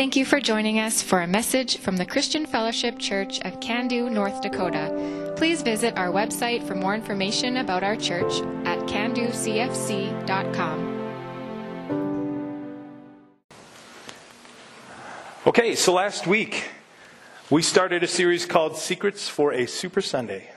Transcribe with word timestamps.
Thank 0.00 0.16
you 0.16 0.24
for 0.24 0.40
joining 0.40 0.78
us 0.78 1.02
for 1.02 1.20
a 1.20 1.26
message 1.26 1.76
from 1.76 1.98
the 1.98 2.06
Christian 2.06 2.46
Fellowship 2.46 2.98
Church 2.98 3.38
of 3.40 3.60
Cando, 3.60 4.10
North 4.10 4.40
Dakota. 4.40 5.34
Please 5.36 5.60
visit 5.60 5.94
our 5.98 6.08
website 6.08 6.66
for 6.66 6.74
more 6.74 6.94
information 6.94 7.58
about 7.58 7.82
our 7.82 7.96
church 7.96 8.40
at 8.64 8.78
candocfc.com. 8.88 10.16
Okay, 15.46 15.74
so 15.74 15.92
last 15.92 16.26
week 16.26 16.70
we 17.50 17.60
started 17.60 18.02
a 18.02 18.08
series 18.08 18.46
called 18.46 18.78
Secrets 18.78 19.28
for 19.28 19.52
a 19.52 19.66
Super 19.66 20.00
Sunday. 20.00 20.50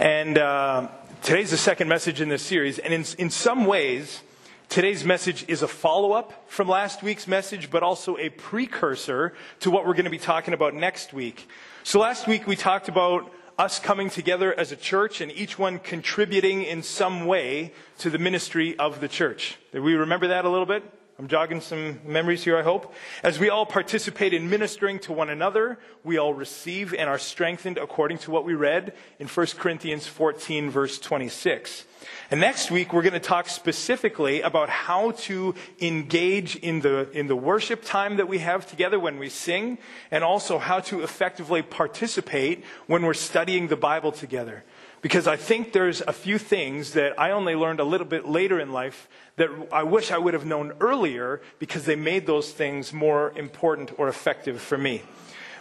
And 0.00 0.36
uh, 0.36 0.88
today's 1.22 1.52
the 1.52 1.56
second 1.56 1.86
message 1.86 2.20
in 2.20 2.28
this 2.28 2.42
series. 2.42 2.80
And 2.80 2.92
in, 2.92 3.04
in 3.18 3.30
some 3.30 3.66
ways, 3.66 4.22
Today's 4.68 5.02
message 5.02 5.46
is 5.48 5.62
a 5.62 5.68
follow 5.68 6.12
up 6.12 6.44
from 6.46 6.68
last 6.68 7.02
week's 7.02 7.26
message, 7.26 7.70
but 7.70 7.82
also 7.82 8.18
a 8.18 8.28
precursor 8.28 9.32
to 9.60 9.70
what 9.70 9.86
we're 9.86 9.94
going 9.94 10.04
to 10.04 10.10
be 10.10 10.18
talking 10.18 10.52
about 10.52 10.74
next 10.74 11.14
week. 11.14 11.48
So 11.84 11.98
last 11.98 12.26
week 12.26 12.46
we 12.46 12.54
talked 12.54 12.86
about 12.86 13.32
us 13.58 13.78
coming 13.80 14.10
together 14.10 14.52
as 14.52 14.70
a 14.70 14.76
church 14.76 15.22
and 15.22 15.32
each 15.32 15.58
one 15.58 15.78
contributing 15.78 16.64
in 16.64 16.82
some 16.82 17.24
way 17.24 17.72
to 18.00 18.10
the 18.10 18.18
ministry 18.18 18.78
of 18.78 19.00
the 19.00 19.08
church. 19.08 19.56
Did 19.72 19.80
we 19.80 19.94
remember 19.94 20.28
that 20.28 20.44
a 20.44 20.50
little 20.50 20.66
bit? 20.66 20.84
I'm 21.18 21.28
jogging 21.28 21.62
some 21.62 22.00
memories 22.04 22.44
here, 22.44 22.58
I 22.58 22.62
hope. 22.62 22.94
As 23.22 23.38
we 23.38 23.48
all 23.48 23.64
participate 23.64 24.34
in 24.34 24.50
ministering 24.50 24.98
to 25.00 25.14
one 25.14 25.30
another, 25.30 25.78
we 26.04 26.18
all 26.18 26.34
receive 26.34 26.92
and 26.92 27.08
are 27.08 27.18
strengthened 27.18 27.78
according 27.78 28.18
to 28.18 28.30
what 28.30 28.44
we 28.44 28.52
read 28.52 28.92
in 29.18 29.28
1 29.28 29.46
Corinthians 29.56 30.06
14, 30.06 30.70
verse 30.70 30.98
26. 30.98 31.86
And 32.30 32.40
next 32.40 32.70
week, 32.70 32.92
we're 32.92 33.02
going 33.02 33.14
to 33.14 33.20
talk 33.20 33.48
specifically 33.48 34.42
about 34.42 34.68
how 34.68 35.12
to 35.12 35.54
engage 35.80 36.56
in 36.56 36.80
the, 36.80 37.10
in 37.12 37.26
the 37.26 37.36
worship 37.36 37.82
time 37.84 38.16
that 38.16 38.28
we 38.28 38.38
have 38.38 38.66
together 38.66 39.00
when 39.00 39.18
we 39.18 39.28
sing, 39.28 39.78
and 40.10 40.22
also 40.22 40.58
how 40.58 40.80
to 40.80 41.02
effectively 41.02 41.62
participate 41.62 42.64
when 42.86 43.02
we're 43.02 43.14
studying 43.14 43.68
the 43.68 43.76
Bible 43.76 44.12
together. 44.12 44.64
Because 45.00 45.26
I 45.26 45.36
think 45.36 45.72
there's 45.72 46.00
a 46.02 46.12
few 46.12 46.38
things 46.38 46.92
that 46.92 47.18
I 47.18 47.30
only 47.30 47.54
learned 47.54 47.80
a 47.80 47.84
little 47.84 48.06
bit 48.06 48.26
later 48.26 48.58
in 48.60 48.72
life 48.72 49.08
that 49.36 49.48
I 49.72 49.84
wish 49.84 50.10
I 50.10 50.18
would 50.18 50.34
have 50.34 50.44
known 50.44 50.72
earlier 50.80 51.40
because 51.58 51.84
they 51.84 51.96
made 51.96 52.26
those 52.26 52.50
things 52.50 52.92
more 52.92 53.32
important 53.36 53.92
or 53.96 54.08
effective 54.08 54.60
for 54.60 54.76
me. 54.76 55.02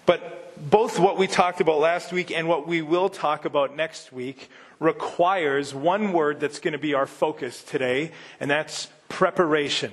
But 0.07 0.36
both 0.69 0.99
what 0.99 1.17
we 1.17 1.27
talked 1.27 1.61
about 1.61 1.79
last 1.79 2.11
week 2.11 2.31
and 2.31 2.47
what 2.47 2.67
we 2.67 2.81
will 2.81 3.09
talk 3.09 3.45
about 3.45 3.75
next 3.75 4.11
week 4.11 4.49
requires 4.79 5.73
one 5.73 6.13
word 6.13 6.39
that's 6.39 6.59
going 6.59 6.73
to 6.73 6.77
be 6.77 6.93
our 6.93 7.07
focus 7.07 7.63
today, 7.63 8.11
and 8.39 8.49
that's 8.49 8.89
preparation. 9.09 9.91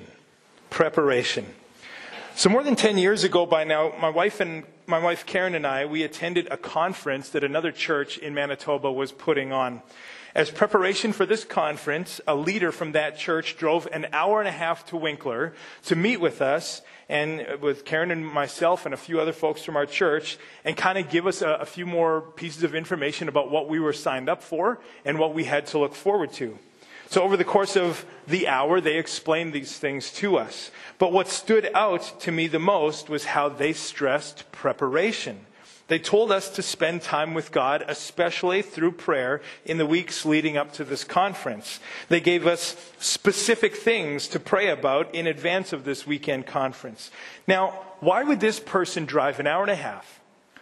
Preparation. 0.71 1.47
So 2.35 2.51
more 2.51 2.63
than 2.63 2.77
10 2.77 2.99
years 2.99 3.25
ago 3.25 3.47
by 3.47 3.65
now, 3.65 3.93
my 4.01 4.09
wife 4.09 4.41
and 4.41 4.65
my 4.87 4.99
wife 4.99 5.25
Karen 5.25 5.55
and 5.55 5.67
I, 5.67 5.87
we 5.87 6.03
attended 6.03 6.49
a 6.51 6.57
conference 6.57 7.31
that 7.31 7.45
another 7.45 7.73
church 7.73 8.19
in 8.19 8.35
Manitoba 8.35 8.93
was 8.93 9.13
putting 9.13 9.53
on. 9.53 9.83
As 10.35 10.51
preparation 10.51 11.13
for 11.13 11.27
this 11.27 11.45
conference, 11.45 12.21
a 12.27 12.35
leader 12.35 12.73
from 12.73 12.91
that 12.93 13.17
church 13.17 13.57
drove 13.57 13.87
an 13.93 14.09
hour 14.13 14.41
and 14.41 14.49
a 14.49 14.53
half 14.53 14.85
to 14.87 14.97
Winkler 14.97 15.55
to 15.85 15.95
meet 15.95 16.17
with 16.17 16.43
us 16.43 16.83
and 17.09 17.47
with 17.61 17.85
Karen 17.85 18.11
and 18.11 18.27
myself 18.27 18.85
and 18.85 18.93
a 18.93 18.97
few 18.97 19.21
other 19.21 19.33
folks 19.33 19.63
from 19.63 19.77
our 19.77 19.87
church 19.87 20.37
and 20.65 20.77
kind 20.77 20.99
of 20.99 21.09
give 21.09 21.29
us 21.29 21.41
a, 21.41 21.51
a 21.51 21.65
few 21.65 21.87
more 21.87 22.21
pieces 22.21 22.65
of 22.65 22.75
information 22.75 23.29
about 23.29 23.49
what 23.49 23.69
we 23.69 23.79
were 23.79 23.93
signed 23.93 24.29
up 24.29 24.43
for 24.43 24.81
and 25.05 25.21
what 25.21 25.35
we 25.35 25.45
had 25.45 25.67
to 25.67 25.79
look 25.79 25.95
forward 25.95 26.33
to. 26.33 26.59
So 27.07 27.23
over 27.23 27.37
the 27.37 27.45
course 27.45 27.77
of 27.77 28.05
the 28.27 28.49
hour, 28.49 28.81
they 28.81 28.97
explained 28.97 29.53
these 29.53 29.79
things 29.79 30.11
to 30.15 30.37
us. 30.37 30.73
But 30.99 31.13
what 31.13 31.29
stood 31.29 31.71
out 31.75 32.19
to 32.23 32.33
me 32.33 32.49
the 32.49 32.59
most 32.59 33.09
was 33.09 33.27
how 33.27 33.51
they 33.51 33.73
stressed 33.73 34.51
preparation. 34.51 35.47
They 35.87 35.99
told 35.99 36.33
us 36.33 36.49
to 36.51 36.63
spend 36.63 37.03
time 37.03 37.35
with 37.35 37.53
God, 37.53 37.85
especially 37.87 38.63
through 38.63 38.93
prayer, 38.93 39.43
in 39.67 39.77
the 39.77 39.85
weeks 39.85 40.25
leading 40.25 40.57
up 40.57 40.73
to 40.75 40.85
this 40.85 41.05
conference. 41.05 41.79
They 42.09 42.21
gave 42.21 42.47
us 42.47 42.75
specific 42.99 43.77
things 43.77 44.27
to 44.29 44.41
pray 44.41 44.71
about 44.71 45.15
in 45.15 45.27
advance 45.27 45.75
of 45.75 45.85
this 45.85 46.07
weekend 46.07 46.47
conference. 46.47 47.11
Now, 47.47 47.85
why 48.01 48.25
would 48.25 48.41
this 48.41 48.61
person 48.61 49.05
drive 49.05 49.41
an 49.41 49.47
hour 49.47 49.63
and 49.63 49.71
a 49.71 49.77
half 49.77 50.21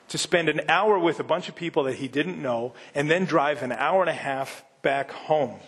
to 0.09 0.19
spend 0.19 0.49
an 0.49 0.63
hour 0.69 0.99
with 0.99 1.21
a 1.21 1.25
bunch 1.25 1.49
of 1.49 1.55
people 1.55 1.85
that 1.85 1.97
he 1.97 2.09
didn't 2.09 2.43
know 2.43 2.75
and 2.93 3.09
then 3.09 3.25
drive 3.25 3.63
an 3.63 3.73
hour 3.73 4.01
and 4.01 4.11
a 4.11 4.15
half 4.15 4.65
back 4.83 5.13
home? 5.13 5.61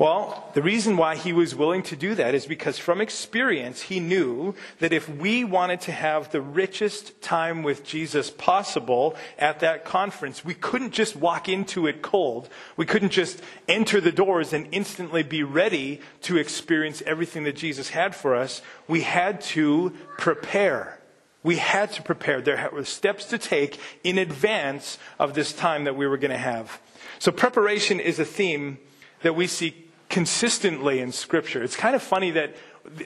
Well, 0.00 0.48
the 0.54 0.62
reason 0.62 0.96
why 0.96 1.14
he 1.14 1.34
was 1.34 1.54
willing 1.54 1.82
to 1.82 1.94
do 1.94 2.14
that 2.14 2.34
is 2.34 2.46
because 2.46 2.78
from 2.78 3.02
experience, 3.02 3.82
he 3.82 4.00
knew 4.00 4.54
that 4.78 4.94
if 4.94 5.06
we 5.10 5.44
wanted 5.44 5.82
to 5.82 5.92
have 5.92 6.32
the 6.32 6.40
richest 6.40 7.20
time 7.20 7.62
with 7.62 7.84
Jesus 7.84 8.30
possible 8.30 9.14
at 9.38 9.60
that 9.60 9.84
conference, 9.84 10.42
we 10.42 10.54
couldn't 10.54 10.92
just 10.92 11.16
walk 11.16 11.50
into 11.50 11.86
it 11.86 12.00
cold. 12.00 12.48
We 12.78 12.86
couldn't 12.86 13.10
just 13.10 13.42
enter 13.68 14.00
the 14.00 14.10
doors 14.10 14.54
and 14.54 14.68
instantly 14.72 15.22
be 15.22 15.42
ready 15.42 16.00
to 16.22 16.38
experience 16.38 17.02
everything 17.04 17.44
that 17.44 17.56
Jesus 17.56 17.90
had 17.90 18.16
for 18.16 18.34
us. 18.34 18.62
We 18.88 19.02
had 19.02 19.42
to 19.52 19.90
prepare. 20.16 20.98
We 21.42 21.56
had 21.56 21.92
to 21.92 22.02
prepare. 22.02 22.40
There 22.40 22.70
were 22.72 22.86
steps 22.86 23.26
to 23.26 23.36
take 23.36 23.78
in 24.02 24.16
advance 24.16 24.96
of 25.18 25.34
this 25.34 25.52
time 25.52 25.84
that 25.84 25.94
we 25.94 26.06
were 26.06 26.16
going 26.16 26.30
to 26.30 26.38
have. 26.38 26.80
So 27.18 27.30
preparation 27.30 28.00
is 28.00 28.18
a 28.18 28.24
theme 28.24 28.78
that 29.20 29.36
we 29.36 29.46
see 29.46 29.88
consistently 30.10 31.00
in 31.00 31.12
Scripture. 31.12 31.62
It's 31.62 31.76
kind 31.76 31.94
of 31.94 32.02
funny 32.02 32.32
that 32.32 32.56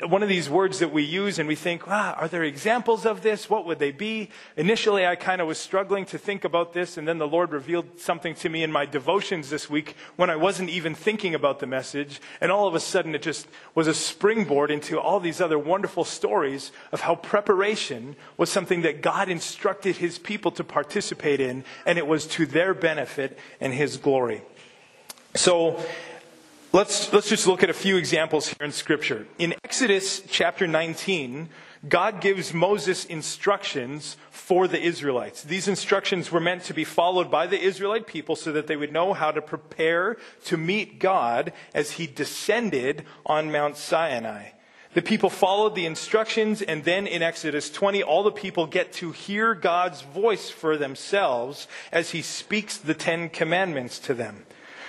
one 0.07 0.23
of 0.23 0.29
these 0.29 0.49
words 0.49 0.79
that 0.79 0.93
we 0.93 1.03
use 1.03 1.39
and 1.39 1.49
we 1.49 1.57
think, 1.57 1.87
wow, 1.87 2.15
are 2.17 2.29
there 2.29 2.45
examples 2.45 3.05
of 3.05 3.23
this? 3.23 3.51
What 3.51 3.67
would 3.67 3.79
they 3.79 3.91
be? 3.91 4.31
Initially, 4.57 5.05
I 5.05 5.17
kind 5.17 5.41
of 5.41 5.49
was 5.49 5.59
struggling 5.59 6.07
to 6.07 6.19
think 6.19 6.45
about 6.45 6.73
this, 6.73 6.97
and 6.97 7.07
then 7.07 7.19
the 7.19 7.27
Lord 7.27 7.53
revealed 7.53 8.01
something 8.01 8.35
to 8.37 8.49
me 8.49 8.63
in 8.63 8.73
my 8.73 8.87
devotions 8.87 9.51
this 9.51 9.69
week 9.69 9.97
when 10.17 10.31
I 10.31 10.37
wasn't 10.37 10.71
even 10.71 10.95
thinking 10.95 11.35
about 11.35 11.59
the 11.59 11.67
message. 11.67 12.21
And 12.41 12.51
all 12.51 12.67
of 12.67 12.75
a 12.75 12.81
sudden, 12.81 13.15
it 13.15 13.23
just 13.23 13.49
was 13.75 13.87
a 13.87 13.95
springboard 13.95 14.71
into 14.71 14.99
all 14.99 15.21
these 15.21 15.41
other 15.41 15.59
wonderful 15.59 16.05
stories 16.05 16.73
of 16.93 17.03
how 17.03 17.17
preparation 17.17 18.17
was 18.37 18.51
something 18.51 18.83
that 18.83 19.03
God 19.03 19.29
instructed 19.29 19.97
his 19.97 20.19
people 20.19 20.53
to 20.53 20.65
participate 20.65 21.41
in, 21.41 21.65
and 21.85 21.99
it 21.99 22.07
was 22.07 22.27
to 22.29 22.47
their 22.47 22.73
benefit 22.75 23.39
and 23.61 23.75
his 23.75 23.97
glory. 23.99 24.43
So, 25.35 25.85
Let's, 26.75 27.13
let's 27.13 27.29
just 27.29 27.47
look 27.47 27.63
at 27.63 27.71
a 27.71 27.73
few 27.73 27.97
examples 27.97 28.49
here 28.49 28.67
in 28.67 28.73
Scripture. 28.73 29.29
In 29.39 29.55
Exodus 29.63 30.23
chapter 30.29 30.67
19, 30.67 31.49
God 31.89 32.21
gives 32.21 32.53
Moses 32.53 33.05
instructions 33.05 34.17
for 34.33 34.67
the 34.67 34.83
Israelites. 34.83 35.45
These 35.45 35.69
instructions 35.69 36.33
were 36.33 36.41
meant 36.41 36.65
to 36.65 36.75
be 36.75 36.83
followed 36.83 37.31
by 37.31 37.47
the 37.47 37.63
Israelite 37.63 38.09
people 38.09 38.35
so 38.35 38.51
that 38.51 38.67
they 38.67 38.75
would 38.75 38.93
know 38.93 39.13
how 39.13 39.31
to 39.31 39.41
prepare 39.41 40.17
to 40.47 40.57
meet 40.57 40.99
God 40.99 41.53
as 41.75 41.93
he 41.93 42.09
descended 42.09 43.05
on 43.25 43.53
Mount 43.53 43.77
Sinai. 43.77 44.49
The 44.95 45.03
people 45.03 45.31
followed 45.31 45.77
the 45.77 45.87
instructions, 45.87 46.61
and 46.61 46.83
then 46.83 47.07
in 47.07 47.23
Exodus 47.23 47.71
20, 47.71 48.03
all 48.03 48.25
the 48.25 48.33
people 48.33 48.67
get 48.67 48.93
to 48.95 49.13
hear 49.13 49.55
God's 49.55 50.03
voice 50.03 50.51
for 50.51 50.77
themselves 50.77 51.69
as 51.93 52.11
he 52.11 52.21
speaks 52.21 52.77
the 52.77 52.95
Ten 52.95 53.29
Commandments 53.29 54.01
to 54.01 54.15
them. 54.15 54.45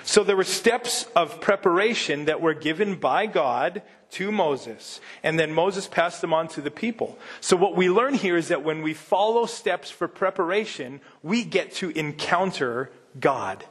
So 0.05 0.23
there 0.23 0.37
were 0.37 0.43
steps 0.43 1.07
of 1.15 1.41
preparation 1.41 2.25
that 2.25 2.39
were 2.39 2.53
given 2.53 2.95
by 2.95 3.25
God 3.25 3.81
to 4.11 4.31
Moses, 4.31 5.01
and 5.23 5.37
then 5.37 5.51
Moses 5.51 5.87
passed 5.87 6.21
them 6.21 6.31
on 6.31 6.47
to 6.49 6.61
the 6.61 6.71
people. 6.71 7.17
So 7.41 7.57
what 7.57 7.75
we 7.75 7.89
learn 7.89 8.13
here 8.13 8.37
is 8.37 8.49
that 8.49 8.63
when 8.63 8.83
we 8.83 8.93
follow 8.93 9.47
steps 9.47 9.89
for 9.89 10.07
preparation, 10.07 11.01
we 11.23 11.43
get 11.43 11.73
to 11.75 11.89
encounter 11.89 12.91
God. 13.19 13.65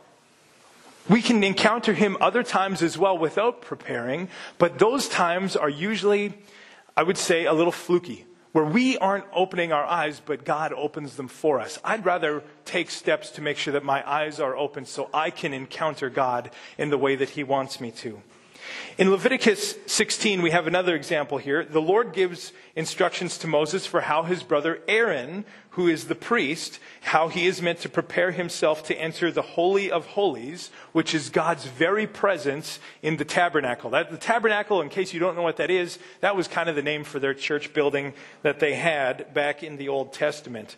We 1.09 1.23
can 1.23 1.45
encounter 1.45 1.93
him 1.93 2.17
other 2.21 2.43
times 2.43 2.83
as 2.83 2.99
well 2.99 3.17
without 3.17 3.63
preparing, 3.63 4.29
but 4.59 4.81
those 4.81 5.09
times 5.09 5.55
are 5.55 5.71
usually, 5.71 6.35
I 6.97 7.05
would 7.05 7.17
say, 7.17 7.45
a 7.45 7.53
little 7.53 7.73
fluky 7.73 8.27
where 8.55 8.65
we 8.65 8.97
aren't 8.99 9.25
opening 9.33 9.73
our 9.73 9.85
eyes, 9.85 10.23
but 10.25 10.45
God 10.45 10.73
opens 10.73 11.17
them 11.17 11.27
for 11.27 11.59
us. 11.59 11.81
I'd 11.83 12.07
rather 12.07 12.45
take 12.65 12.89
steps 12.89 13.31
to 13.31 13.43
make 13.43 13.57
sure 13.57 13.73
that 13.73 13.83
my 13.83 14.09
eyes 14.09 14.39
are 14.39 14.57
open 14.57 14.87
so 14.87 15.11
I 15.13 15.31
can 15.31 15.53
encounter 15.53 16.09
God 16.09 16.53
in 16.79 16.89
the 16.89 16.97
way 16.97 17.17
that 17.17 17.31
He 17.31 17.43
wants 17.43 17.81
me 17.81 17.91
to. 17.91 18.23
In 18.97 19.11
Leviticus 19.11 19.75
16, 19.87 20.41
we 20.41 20.53
have 20.53 20.67
another 20.67 20.95
example 20.95 21.39
here. 21.39 21.65
The 21.65 21.83
Lord 21.83 22.13
gives 22.13 22.53
instructions 22.77 23.37
to 23.39 23.49
Moses 23.49 23.87
for 23.87 24.03
how 24.03 24.23
his 24.23 24.45
brother 24.45 24.81
Aaron, 24.87 25.45
who 25.71 25.89
is 25.89 26.07
the 26.07 26.15
priest, 26.15 26.79
how 27.01 27.27
he 27.27 27.47
is 27.47 27.61
meant 27.61 27.81
to 27.81 27.89
prepare 27.89 28.31
himself 28.31 28.85
to 28.85 28.97
enter 28.97 29.33
the 29.33 29.43
Holy 29.43 29.91
of 29.91 30.07
Holies, 30.07 30.71
which 30.93 31.13
is 31.13 31.29
God's 31.29 31.65
very 31.65 32.07
presence 32.07 32.79
in 33.03 33.17
the 33.17 33.25
tabernacle. 33.25 33.91
That, 33.91 34.13
the 34.13 34.17
tabernacle, 34.17 34.81
in 34.81 34.89
case 34.89 35.13
you 35.13 35.19
don't 35.19 35.35
know 35.35 35.43
what 35.43 35.57
that 35.57 35.71
is, 35.71 35.99
that 36.21 36.37
was 36.37 36.47
kind 36.47 36.69
of 36.69 36.77
the 36.77 36.83
name 36.83 37.03
for 37.03 37.19
their 37.19 37.35
church 37.35 37.73
building 37.73 38.15
that 38.43 38.61
they 38.61 38.75
had 38.75 39.35
back 39.35 39.65
in 39.65 39.77
the 39.77 39.89
Old 39.89 40.13
Testament. 40.13 40.77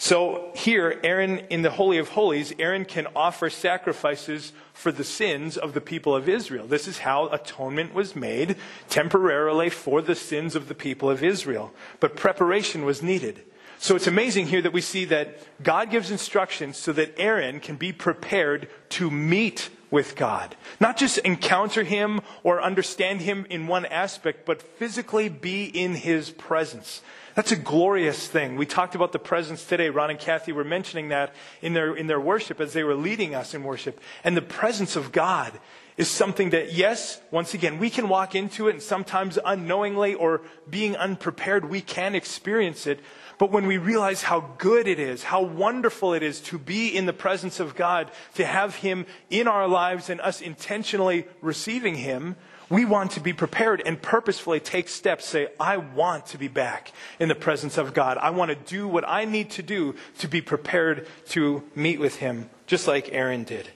So 0.00 0.52
here, 0.54 1.00
Aaron, 1.02 1.38
in 1.50 1.62
the 1.62 1.72
Holy 1.72 1.98
of 1.98 2.10
Holies, 2.10 2.54
Aaron 2.60 2.84
can 2.84 3.08
offer 3.16 3.50
sacrifices 3.50 4.52
for 4.72 4.92
the 4.92 5.02
sins 5.02 5.56
of 5.56 5.74
the 5.74 5.80
people 5.80 6.14
of 6.14 6.28
Israel. 6.28 6.68
This 6.68 6.86
is 6.86 6.98
how 6.98 7.26
atonement 7.30 7.92
was 7.92 8.14
made 8.14 8.56
temporarily 8.88 9.70
for 9.70 10.00
the 10.00 10.14
sins 10.14 10.54
of 10.54 10.68
the 10.68 10.74
people 10.74 11.10
of 11.10 11.24
Israel. 11.24 11.72
But 11.98 12.14
preparation 12.14 12.84
was 12.84 13.02
needed. 13.02 13.42
So 13.80 13.96
it's 13.96 14.06
amazing 14.06 14.46
here 14.46 14.62
that 14.62 14.72
we 14.72 14.80
see 14.80 15.04
that 15.06 15.38
God 15.62 15.90
gives 15.90 16.12
instructions 16.12 16.76
so 16.76 16.92
that 16.92 17.18
Aaron 17.18 17.58
can 17.58 17.74
be 17.74 17.92
prepared 17.92 18.68
to 18.90 19.10
meet 19.10 19.68
with 19.90 20.14
God. 20.14 20.54
Not 20.78 20.96
just 20.96 21.18
encounter 21.18 21.82
Him 21.82 22.20
or 22.44 22.62
understand 22.62 23.20
Him 23.22 23.46
in 23.50 23.66
one 23.66 23.86
aspect, 23.86 24.46
but 24.46 24.62
physically 24.62 25.28
be 25.28 25.64
in 25.64 25.94
His 25.94 26.30
presence. 26.30 27.02
That's 27.38 27.52
a 27.52 27.56
glorious 27.56 28.26
thing. 28.26 28.56
We 28.56 28.66
talked 28.66 28.96
about 28.96 29.12
the 29.12 29.20
presence 29.20 29.64
today. 29.64 29.90
Ron 29.90 30.10
and 30.10 30.18
Kathy 30.18 30.50
were 30.50 30.64
mentioning 30.64 31.10
that 31.10 31.32
in 31.62 31.72
their, 31.72 31.94
in 31.94 32.08
their 32.08 32.18
worship 32.18 32.60
as 32.60 32.72
they 32.72 32.82
were 32.82 32.96
leading 32.96 33.32
us 33.32 33.54
in 33.54 33.62
worship. 33.62 34.00
And 34.24 34.36
the 34.36 34.42
presence 34.42 34.96
of 34.96 35.12
God 35.12 35.52
is 35.96 36.08
something 36.08 36.50
that, 36.50 36.72
yes, 36.72 37.20
once 37.30 37.54
again, 37.54 37.78
we 37.78 37.90
can 37.90 38.08
walk 38.08 38.34
into 38.34 38.66
it 38.66 38.72
and 38.72 38.82
sometimes 38.82 39.38
unknowingly 39.44 40.14
or 40.14 40.40
being 40.68 40.96
unprepared, 40.96 41.70
we 41.70 41.80
can 41.80 42.16
experience 42.16 42.88
it. 42.88 42.98
But 43.38 43.52
when 43.52 43.68
we 43.68 43.78
realize 43.78 44.22
how 44.22 44.40
good 44.58 44.88
it 44.88 44.98
is, 44.98 45.22
how 45.22 45.42
wonderful 45.42 46.14
it 46.14 46.24
is 46.24 46.40
to 46.40 46.58
be 46.58 46.88
in 46.88 47.06
the 47.06 47.12
presence 47.12 47.60
of 47.60 47.76
God, 47.76 48.10
to 48.34 48.44
have 48.44 48.74
Him 48.74 49.06
in 49.30 49.46
our 49.46 49.68
lives 49.68 50.10
and 50.10 50.20
us 50.22 50.40
intentionally 50.40 51.24
receiving 51.40 51.94
Him, 51.94 52.34
we 52.70 52.84
want 52.84 53.12
to 53.12 53.20
be 53.20 53.32
prepared 53.32 53.82
and 53.84 54.00
purposefully 54.00 54.60
take 54.60 54.88
steps, 54.88 55.26
say, 55.26 55.48
I 55.58 55.78
want 55.78 56.26
to 56.26 56.38
be 56.38 56.48
back 56.48 56.92
in 57.18 57.28
the 57.28 57.34
presence 57.34 57.78
of 57.78 57.94
God. 57.94 58.18
I 58.18 58.30
want 58.30 58.50
to 58.50 58.56
do 58.56 58.86
what 58.86 59.08
I 59.08 59.24
need 59.24 59.50
to 59.52 59.62
do 59.62 59.94
to 60.18 60.28
be 60.28 60.40
prepared 60.40 61.06
to 61.28 61.62
meet 61.74 61.98
with 61.98 62.16
Him, 62.16 62.50
just 62.66 62.86
like 62.86 63.12
Aaron 63.12 63.44
did. 63.44 63.68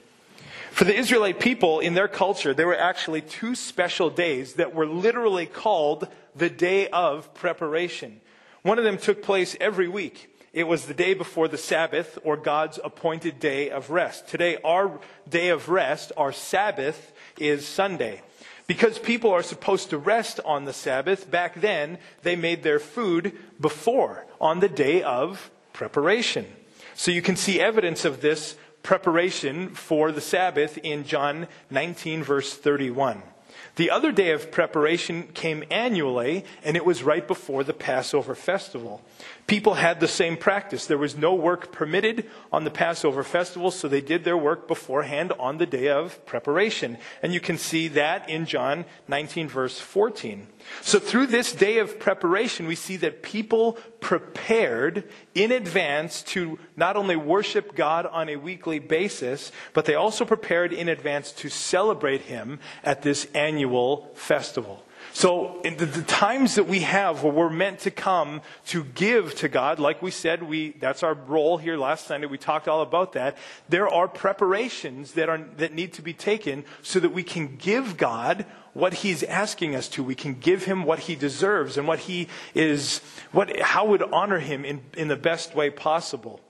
For 0.71 0.85
the 0.85 0.95
Israelite 0.95 1.39
people 1.39 1.79
in 1.79 1.93
their 1.93 2.07
culture, 2.07 2.53
there 2.53 2.67
were 2.67 2.77
actually 2.77 3.21
two 3.21 3.55
special 3.55 4.09
days 4.09 4.53
that 4.53 4.73
were 4.73 4.87
literally 4.87 5.45
called 5.45 6.07
the 6.35 6.49
day 6.49 6.87
of 6.89 7.33
preparation. 7.33 8.21
One 8.63 8.77
of 8.77 8.83
them 8.83 8.97
took 8.97 9.21
place 9.21 9.55
every 9.59 9.87
week. 9.87 10.29
It 10.51 10.67
was 10.67 10.85
the 10.85 10.93
day 10.93 11.15
before 11.15 11.47
the 11.47 11.57
Sabbath 11.57 12.19
or 12.23 12.37
God's 12.37 12.79
appointed 12.83 13.39
day 13.39 13.71
of 13.71 13.89
rest. 13.89 14.27
Today, 14.27 14.57
our 14.63 14.99
day 15.27 15.49
of 15.49 15.69
rest, 15.69 16.11
our 16.15 16.31
Sabbath, 16.31 17.11
is 17.39 17.67
Sunday. 17.67 18.21
Because 18.65 18.97
people 18.97 19.31
are 19.31 19.43
supposed 19.43 19.89
to 19.89 19.97
rest 19.97 20.39
on 20.45 20.65
the 20.65 20.73
Sabbath, 20.73 21.29
back 21.29 21.59
then 21.59 21.97
they 22.21 22.35
made 22.35 22.63
their 22.63 22.79
food 22.79 23.33
before, 23.59 24.25
on 24.39 24.59
the 24.59 24.69
day 24.69 25.03
of 25.03 25.51
preparation. 25.73 26.45
So 26.95 27.11
you 27.11 27.21
can 27.21 27.35
see 27.35 27.59
evidence 27.59 28.05
of 28.05 28.21
this 28.21 28.55
preparation 28.83 29.69
for 29.69 30.11
the 30.11 30.21
Sabbath 30.21 30.77
in 30.77 31.03
John 31.05 31.47
19, 31.69 32.23
verse 32.23 32.53
31. 32.53 33.23
The 33.75 33.89
other 33.89 34.11
day 34.11 34.31
of 34.31 34.51
preparation 34.51 35.23
came 35.33 35.63
annually, 35.71 36.45
and 36.63 36.77
it 36.77 36.85
was 36.85 37.01
right 37.01 37.27
before 37.27 37.63
the 37.63 37.73
Passover 37.73 38.35
festival. 38.35 39.01
People 39.45 39.73
had 39.73 39.99
the 39.99 40.07
same 40.07 40.37
practice. 40.37 40.85
There 40.85 40.97
was 40.97 41.17
no 41.17 41.35
work 41.35 41.71
permitted 41.71 42.29
on 42.51 42.63
the 42.63 42.71
Passover 42.71 43.23
festival, 43.23 43.71
so 43.71 43.87
they 43.87 43.99
did 43.99 44.23
their 44.23 44.37
work 44.37 44.69
beforehand 44.69 45.33
on 45.37 45.57
the 45.57 45.65
day 45.65 45.89
of 45.89 46.25
preparation. 46.25 46.97
And 47.21 47.33
you 47.33 47.41
can 47.41 47.57
see 47.57 47.89
that 47.89 48.29
in 48.29 48.45
John 48.45 48.85
19, 49.09 49.49
verse 49.49 49.79
14. 49.79 50.47
So 50.81 50.97
through 50.97 51.27
this 51.27 51.51
day 51.51 51.79
of 51.79 51.99
preparation, 51.99 52.67
we 52.67 52.75
see 52.75 52.95
that 52.97 53.21
people 53.21 53.73
prepared 53.99 55.09
in 55.35 55.51
advance 55.51 56.23
to 56.23 56.57
not 56.77 56.95
only 56.95 57.17
worship 57.17 57.75
God 57.75 58.05
on 58.05 58.29
a 58.29 58.37
weekly 58.37 58.79
basis, 58.79 59.51
but 59.73 59.83
they 59.83 59.95
also 59.95 60.23
prepared 60.23 60.71
in 60.71 60.87
advance 60.87 61.33
to 61.33 61.49
celebrate 61.49 62.21
Him 62.21 62.59
at 62.81 63.01
this 63.01 63.27
annual 63.33 64.09
festival. 64.15 64.85
So, 65.15 65.61
in 65.61 65.77
the, 65.77 65.85
the, 65.85 66.01
times 66.01 66.55
that 66.55 66.63
we 66.63 66.79
have 66.79 67.21
where 67.21 67.31
we're 67.31 67.49
meant 67.51 67.79
to 67.81 67.91
come 67.91 68.41
to 68.67 68.83
give 68.83 69.35
to 69.35 69.47
God, 69.47 69.77
like 69.77 70.01
we 70.01 70.09
said, 70.09 70.41
we, 70.41 70.71
that's 70.71 71.03
our 71.03 71.13
role 71.13 71.59
here 71.59 71.77
last 71.77 72.07
Sunday. 72.07 72.25
We 72.25 72.39
talked 72.39 72.67
all 72.67 72.81
about 72.81 73.13
that. 73.13 73.37
There 73.69 73.87
are 73.87 74.07
preparations 74.07 75.11
that, 75.11 75.29
are, 75.29 75.37
that 75.57 75.71
need 75.71 75.93
to 75.93 76.01
be 76.01 76.13
taken 76.13 76.65
so 76.81 76.99
that 76.99 77.13
we 77.13 77.21
can 77.21 77.57
give 77.57 77.95
God 77.95 78.47
what 78.73 78.95
He's 78.95 79.21
asking 79.21 79.75
us 79.75 79.87
to. 79.89 80.03
We 80.03 80.15
can 80.15 80.33
give 80.33 80.63
Him 80.63 80.83
what 80.83 80.97
He 80.97 81.15
deserves 81.15 81.77
and 81.77 81.87
what 81.87 81.99
He 81.99 82.27
is, 82.55 82.99
what, 83.31 83.59
how 83.59 83.85
would 83.85 84.01
honor 84.01 84.39
Him 84.39 84.65
in, 84.65 84.81
in 84.97 85.09
the 85.09 85.15
best 85.15 85.53
way 85.53 85.69
possible. 85.69 86.41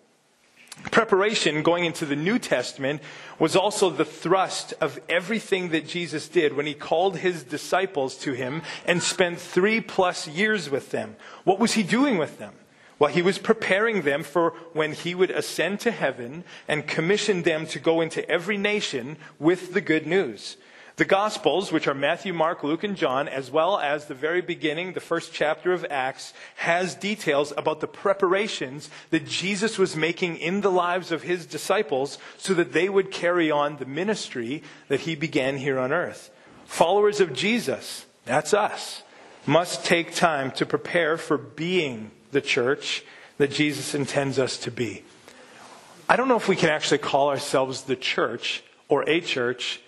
Preparation 0.92 1.64
going 1.64 1.86
into 1.86 2.06
the 2.06 2.16
New 2.16 2.40
Testament 2.40 3.02
was 3.40 3.56
also 3.56 3.90
the 3.90 4.06
thrust 4.06 4.74
of 4.82 5.00
everything 5.08 5.70
that 5.70 5.88
Jesus 5.88 6.28
did 6.28 6.54
when 6.54 6.66
he 6.66 6.74
called 6.74 7.18
his 7.18 7.44
disciples 7.44 8.18
to 8.20 8.34
him 8.34 8.64
and 8.86 9.02
spent 9.02 9.40
three 9.40 9.82
plus 9.82 10.28
years 10.28 10.70
with 10.70 10.92
them. 10.92 11.16
What 11.44 11.60
was 11.60 11.74
he 11.74 11.84
doing 11.84 12.18
with 12.18 12.40
them? 12.40 12.54
Well, 13.00 13.12
he 13.12 13.22
was 13.22 13.38
preparing 13.38 14.02
them 14.02 14.24
for 14.24 14.52
when 14.74 14.94
he 14.94 15.14
would 15.16 15.32
ascend 15.32 15.80
to 15.82 15.92
heaven 15.92 16.44
and 16.68 16.88
commission 16.88 17.44
them 17.44 17.66
to 17.68 17.80
go 17.80 18.02
into 18.02 18.28
every 18.30 18.58
nation 18.58 19.18
with 19.40 19.74
the 19.74 19.82
good 19.82 20.08
news. 20.08 20.58
The 20.96 21.06
Gospels, 21.06 21.72
which 21.72 21.88
are 21.88 21.96
Matthew, 21.96 22.34
Mark, 22.34 22.64
Luke, 22.64 22.84
and 22.84 22.96
John, 22.96 23.28
as 23.28 23.50
well 23.50 23.80
as 23.80 24.06
the 24.06 24.14
very 24.14 24.42
beginning, 24.42 24.94
the 24.94 25.00
first 25.00 25.34
chapter 25.34 25.74
of 25.74 25.84
Acts, 25.90 26.34
has 26.58 26.94
details 26.94 27.52
about 27.58 27.80
the 27.80 27.88
preparations 27.88 28.92
that 29.10 29.26
Jesus 29.26 29.80
was 29.80 29.96
making 29.96 30.38
in 30.38 30.62
the 30.62 30.70
lives 30.70 31.12
of 31.12 31.24
his 31.24 31.48
disciples 31.48 32.20
so 32.38 32.54
that 32.54 32.74
they 32.74 32.90
would 32.90 33.10
carry 33.10 33.50
on 33.50 33.78
the 33.78 33.88
ministry 33.88 34.62
that 34.88 35.02
he 35.02 35.16
began 35.16 35.58
here 35.58 35.80
on 35.80 35.92
earth. 35.92 36.30
Followers 36.66 37.20
of 37.20 37.34
Jesus, 37.34 38.06
that's 38.26 38.54
us, 38.54 39.02
must 39.48 39.84
take 39.84 40.14
time 40.14 40.52
to 40.52 40.66
prepare 40.66 41.18
for 41.18 41.40
being 41.40 42.12
the 42.32 42.42
church 42.42 43.04
that 43.38 43.52
Jesus 43.52 43.96
intends 43.96 44.38
us 44.38 44.58
to 44.60 44.70
be. 44.70 45.04
I 46.08 46.18
don't 46.18 46.28
know 46.28 46.38
if 46.38 46.48
we 46.48 46.56
can 46.56 46.70
actually 46.70 47.00
call 47.00 47.30
ourselves 47.30 47.82
the 47.82 47.96
church 47.96 48.64
or 48.90 49.10
a 49.10 49.20
church 49.20 49.80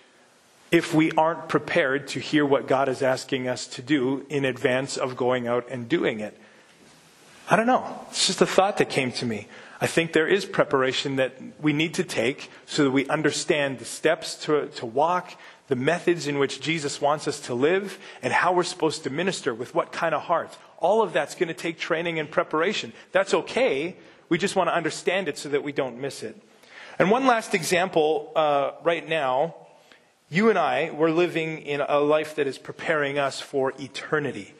if 0.70 0.92
we 0.92 1.12
aren't 1.12 1.48
prepared 1.48 2.08
to 2.08 2.20
hear 2.20 2.44
what 2.44 2.66
God 2.66 2.88
is 2.88 3.02
asking 3.02 3.48
us 3.48 3.66
to 3.68 3.82
do 3.82 4.26
in 4.28 4.44
advance 4.44 4.96
of 4.96 5.16
going 5.16 5.46
out 5.46 5.68
and 5.70 5.88
doing 5.88 6.20
it. 6.20 6.36
I 7.48 7.54
don't 7.54 7.66
know. 7.66 8.00
It's 8.10 8.26
just 8.26 8.40
a 8.40 8.46
thought 8.46 8.78
that 8.78 8.90
came 8.90 9.12
to 9.12 9.26
me. 9.26 9.46
I 9.80 9.86
think 9.86 10.12
there 10.12 10.26
is 10.26 10.44
preparation 10.44 11.16
that 11.16 11.34
we 11.60 11.72
need 11.72 11.94
to 11.94 12.04
take 12.04 12.50
so 12.64 12.84
that 12.84 12.90
we 12.90 13.06
understand 13.08 13.78
the 13.78 13.84
steps 13.84 14.34
to, 14.46 14.68
to 14.68 14.86
walk, 14.86 15.38
the 15.68 15.76
methods 15.76 16.26
in 16.26 16.38
which 16.38 16.60
Jesus 16.60 17.00
wants 17.00 17.28
us 17.28 17.38
to 17.40 17.54
live, 17.54 17.98
and 18.22 18.32
how 18.32 18.52
we're 18.52 18.64
supposed 18.64 19.04
to 19.04 19.10
minister 19.10 19.54
with 19.54 19.74
what 19.74 19.92
kind 19.92 20.14
of 20.14 20.22
heart. 20.22 20.56
All 20.78 21.02
of 21.02 21.12
that's 21.12 21.34
going 21.34 21.48
to 21.48 21.54
take 21.54 21.78
training 21.78 22.18
and 22.18 22.30
preparation. 22.30 22.92
That's 23.12 23.34
okay. 23.34 23.96
We 24.28 24.38
just 24.38 24.56
want 24.56 24.68
to 24.68 24.74
understand 24.74 25.28
it 25.28 25.38
so 25.38 25.50
that 25.50 25.62
we 25.62 25.72
don't 25.72 26.00
miss 26.00 26.22
it. 26.22 26.40
And 26.98 27.10
one 27.10 27.26
last 27.26 27.54
example 27.54 28.32
uh, 28.34 28.72
right 28.82 29.06
now 29.06 29.54
you 30.28 30.50
and 30.50 30.58
I, 30.58 30.90
we're 30.90 31.10
living 31.10 31.58
in 31.58 31.80
a 31.80 32.00
life 32.00 32.34
that 32.34 32.48
is 32.48 32.58
preparing 32.58 33.18
us 33.18 33.40
for 33.40 33.72
eternity. 33.78 34.54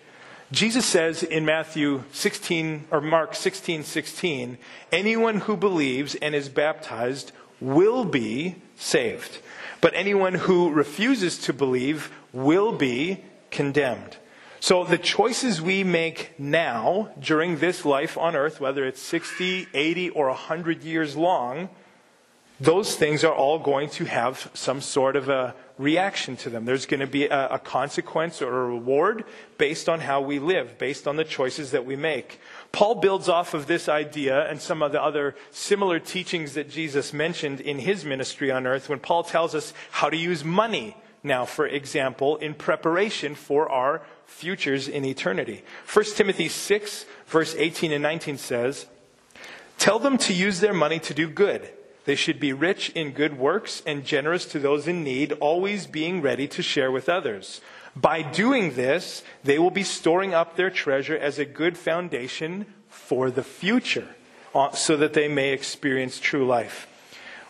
Jesus 0.53 0.87
says 0.87 1.25
in 1.25 1.45
Matthew 1.45 2.05
16 2.13 2.87
or 2.93 3.01
Mark 3.01 3.35
16, 3.35 3.83
16, 3.83 4.59
anyone 4.93 5.41
who 5.41 5.57
believes 5.57 6.15
and 6.15 6.37
is 6.37 6.49
baptized 6.49 7.33
will 7.61 8.05
be 8.05 8.55
saved. 8.77 9.39
But 9.81 9.95
anyone 9.95 10.35
who 10.35 10.71
refuses 10.71 11.37
to 11.39 11.53
believe 11.53 12.13
will 12.33 12.71
be 12.71 13.25
condemned. 13.51 14.19
So 14.61 14.85
the 14.85 14.99
choices 14.99 15.61
we 15.61 15.83
make 15.83 16.39
now 16.39 17.11
during 17.19 17.59
this 17.59 17.85
life 17.85 18.17
on 18.17 18.37
earth, 18.37 18.61
whether 18.61 18.87
it's 18.87 19.03
60, 19.03 19.67
80, 19.75 20.11
or 20.11 20.29
100 20.29 20.85
years 20.85 21.17
long, 21.17 21.69
those 22.59 22.97
things 22.97 23.23
are 23.23 23.35
all 23.35 23.59
going 23.59 23.91
to 23.91 24.07
have 24.07 24.51
some 24.55 24.81
sort 24.81 25.15
of 25.15 25.29
a 25.29 25.55
reaction 25.77 26.37
to 26.37 26.49
them. 26.49 26.65
There's 26.65 26.87
going 26.87 27.01
to 27.01 27.07
be 27.07 27.27
a, 27.27 27.49
a, 27.49 27.59
consequence 27.59 28.41
or 28.41 28.49
a 28.49 28.67
reward 28.69 29.25
based 29.59 29.91
on 29.91 30.01
how 30.01 30.23
we 30.23 30.39
live, 30.39 30.79
based 30.79 31.07
on 31.07 31.17
the 31.17 31.25
choices 31.25 31.73
that 31.73 31.85
we 31.85 31.97
make. 31.97 32.41
Paul 32.73 32.95
builds 32.95 33.29
off 33.29 33.53
of 33.53 33.67
this 33.67 33.91
idea 33.91 34.49
and 34.49 34.61
some 34.61 34.83
of 34.83 34.93
the 34.93 35.03
other 35.03 35.35
similar 35.51 35.99
teachings 35.99 36.55
that 36.55 36.71
Jesus 36.71 37.13
mentioned 37.13 37.61
in 37.61 37.79
his 37.79 38.07
ministry 38.07 38.51
on 38.51 38.67
earth 38.67 38.89
when 38.89 39.01
Paul 39.01 39.23
tells 39.23 39.55
us 39.55 39.75
how 39.91 40.09
to 40.09 40.17
use 40.17 40.43
money 40.43 40.97
now, 41.23 41.45
for 41.45 41.67
example, 41.67 42.37
in 42.37 42.55
preparation 42.55 43.35
for 43.35 43.69
our 43.69 44.01
futures 44.25 44.89
in 44.89 45.05
eternity. 45.05 45.63
1 45.93 46.05
Timothy 46.15 46.49
6, 46.49 47.05
verse 47.27 47.55
18 47.55 47.93
and 47.93 48.03
19 48.03 48.39
says, 48.39 48.87
Tell 49.77 49.99
them 49.99 50.17
to 50.19 50.33
use 50.33 50.61
their 50.61 50.73
money 50.73 50.99
to 51.01 51.13
do 51.13 51.29
good 51.29 51.69
they 52.07 52.15
should 52.15 52.41
be 52.41 52.53
rich 52.53 52.91
in 52.91 53.11
good 53.11 53.37
works 53.37 53.83
and 53.85 54.05
generous 54.05 54.47
to 54.47 54.59
those 54.59 54.89
in 54.89 55.05
need, 55.05 55.33
always 55.33 55.87
being 55.87 56.23
ready 56.23 56.49
to 56.49 56.63
share 56.63 56.91
with 56.91 57.09
others. 57.09 57.61
By 57.95 58.23
doing 58.23 58.75
this, 58.75 59.23
they 59.43 59.59
will 59.59 59.71
be 59.71 59.83
storing 59.83 60.33
up 60.33 60.57
their 60.57 60.71
treasure 60.71 61.17
as 61.17 61.39
a 61.39 61.45
good 61.45 61.77
foundation 61.77 62.67
for 62.89 63.31
the 63.31 63.43
future, 63.43 64.09
uh, 64.55 64.71
so 64.71 64.97
that 64.97 65.13
they 65.13 65.29
may 65.29 65.53
experience 65.53 66.21
true 66.21 66.47
life. 66.47 66.87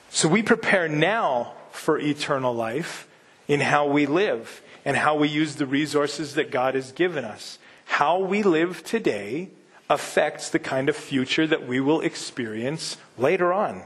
So 0.09 0.29
we 0.29 0.43
prepare 0.43 0.89
now 0.89 1.53
for 1.71 1.99
eternal 1.99 2.55
life 2.55 3.07
in 3.49 3.61
how 3.61 3.87
we 3.87 4.07
live 4.07 4.63
and 4.85 4.97
how 4.97 5.17
we 5.17 5.29
use 5.29 5.57
the 5.57 5.67
resources 5.67 6.35
that 6.35 6.51
God 6.51 6.75
has 6.75 6.93
given 6.93 7.25
us. 7.25 7.59
How 7.85 8.19
we 8.19 8.43
live 8.43 8.83
today 8.85 9.51
affects 9.91 10.49
the 10.49 10.59
kind 10.59 10.89
of 10.89 10.97
future 10.97 11.47
that 11.47 11.67
we 11.67 11.81
will 11.81 12.01
experience 12.01 12.97
later 13.19 13.53
on. 13.53 13.83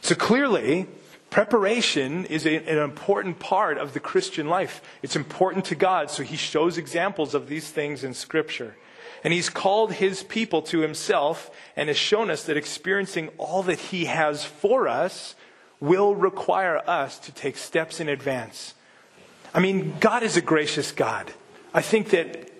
So 0.00 0.14
clearly, 0.14 0.86
preparation 1.30 2.24
is 2.26 2.46
a, 2.46 2.56
an 2.56 2.78
important 2.78 3.38
part 3.38 3.78
of 3.78 3.92
the 3.92 4.00
Christian 4.00 4.48
life. 4.48 4.80
It's 5.02 5.16
important 5.16 5.64
to 5.66 5.74
God, 5.74 6.10
so 6.10 6.22
He 6.22 6.36
shows 6.36 6.78
examples 6.78 7.34
of 7.34 7.48
these 7.48 7.70
things 7.70 8.04
in 8.04 8.14
Scripture. 8.14 8.76
And 9.24 9.32
He's 9.32 9.50
called 9.50 9.94
His 9.94 10.22
people 10.22 10.62
to 10.62 10.80
Himself 10.80 11.50
and 11.76 11.88
has 11.88 11.96
shown 11.96 12.30
us 12.30 12.44
that 12.44 12.56
experiencing 12.56 13.28
all 13.38 13.62
that 13.64 13.78
He 13.78 14.06
has 14.06 14.44
for 14.44 14.88
us 14.88 15.34
will 15.80 16.14
require 16.14 16.82
us 16.88 17.18
to 17.20 17.32
take 17.32 17.56
steps 17.56 18.00
in 18.00 18.08
advance. 18.08 18.74
I 19.54 19.60
mean, 19.60 19.94
God 20.00 20.22
is 20.22 20.36
a 20.36 20.42
gracious 20.42 20.92
God. 20.92 21.32
I 21.72 21.82
think 21.82 22.10
that 22.10 22.50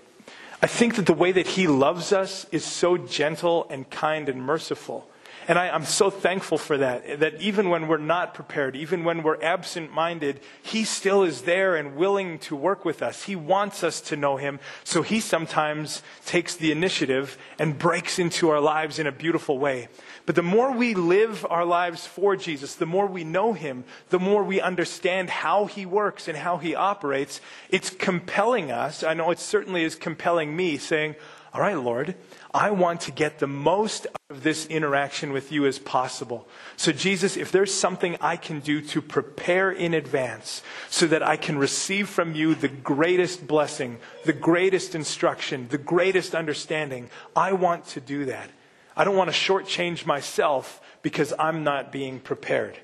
I 0.61 0.66
think 0.66 0.97
that 0.97 1.07
the 1.07 1.14
way 1.14 1.30
that 1.33 1.47
He 1.47 1.68
loves 1.68 2.12
us 2.12 2.47
is 2.50 2.64
so 2.64 2.99
gentle 2.99 3.66
and 3.71 3.88
kind 3.88 4.28
and 4.28 4.42
merciful. 4.42 5.09
And 5.49 5.59
I, 5.59 5.75
am 5.75 5.87
so 5.87 6.11
thankful 6.11 6.59
for 6.59 6.76
that, 6.76 7.21
that 7.21 7.40
even 7.40 7.71
when 7.71 7.88
we're 7.88 7.97
not 7.97 8.35
prepared, 8.35 8.76
even 8.76 9.02
when 9.02 9.23
we're 9.23 9.43
absent 9.43 9.90
minded, 9.90 10.40
He 10.62 10.85
still 10.85 11.23
is 11.23 11.43
there 11.43 11.75
and 11.75 11.97
willing 11.97 12.38
to 12.40 12.55
work 12.55 12.85
with 12.85 13.02
us. 13.02 13.23
He 13.23 13.35
wants 13.35 13.83
us 13.83 14.02
to 14.02 14.17
know 14.17 14.37
Him, 14.37 14.61
so 14.85 15.00
He 15.00 15.21
sometimes 15.21 16.02
takes 16.26 16.55
the 16.55 16.71
initiative 16.71 17.38
and 17.59 17.78
breaks 17.78 18.19
into 18.19 18.50
our 18.50 18.61
lives 18.61 18.99
in 18.99 19.07
a 19.07 19.12
beautiful 19.12 19.59
way. 19.59 19.88
But 20.26 20.35
the 20.35 20.43
more 20.43 20.71
we 20.71 20.93
live 20.93 21.47
our 21.49 21.64
lives 21.64 22.07
for 22.07 22.37
Jesus, 22.37 22.75
the 22.75 22.85
more 22.85 23.07
we 23.07 23.25
know 23.25 23.55
Him, 23.55 23.85
the 24.11 24.19
more 24.19 24.45
we 24.45 24.61
understand 24.61 25.31
how 25.31 25.64
He 25.64 25.87
works 25.87 26.28
and 26.28 26.37
how 26.37 26.59
He 26.59 26.75
operates, 26.75 27.40
it's 27.71 27.88
compelling 27.88 28.71
us. 28.71 29.02
I 29.02 29.14
know 29.14 29.31
it 29.31 29.38
certainly 29.38 29.83
is 29.83 29.95
compelling 29.95 30.55
me, 30.55 30.76
saying, 30.76 31.17
All 31.55 31.62
right, 31.62 31.78
Lord, 31.78 32.17
I 32.52 32.71
want 32.71 33.02
to 33.02 33.11
get 33.11 33.38
the 33.38 33.47
most 33.47 34.07
out 34.07 34.37
of 34.37 34.43
this 34.43 34.67
interaction 34.67 35.33
with 35.33 35.52
you 35.52 35.67
as 35.67 35.78
possible. 35.78 36.49
So, 36.76 36.93
Jesus, 36.93 37.37
if 37.37 37.52
there's 37.52 37.73
something 37.73 38.17
I 38.21 38.37
can 38.37 38.61
do 38.61 38.81
to 38.81 39.02
prepare 39.02 39.71
in 39.71 39.93
advance 39.93 40.62
so 40.88 41.07
that 41.09 41.23
I 41.23 41.37
can 41.37 41.59
receive 41.59 42.09
from 42.09 42.35
you 42.35 42.55
the 42.55 42.69
greatest 42.69 43.47
blessing, 43.47 43.99
the 44.25 44.33
greatest 44.33 44.95
instruction, 44.95 45.69
the 45.69 45.78
greatest 45.78 46.35
understanding, 46.35 47.11
I 47.37 47.52
want 47.52 47.87
to 47.88 48.00
do 48.00 48.25
that. 48.26 48.50
I 48.97 49.05
don't 49.05 49.17
want 49.17 49.31
to 49.31 49.37
shortchange 49.37 50.07
myself 50.07 50.81
because 51.02 51.33
I'm 51.38 51.64
not 51.64 51.93
being 51.93 52.19
prepared. 52.19 52.78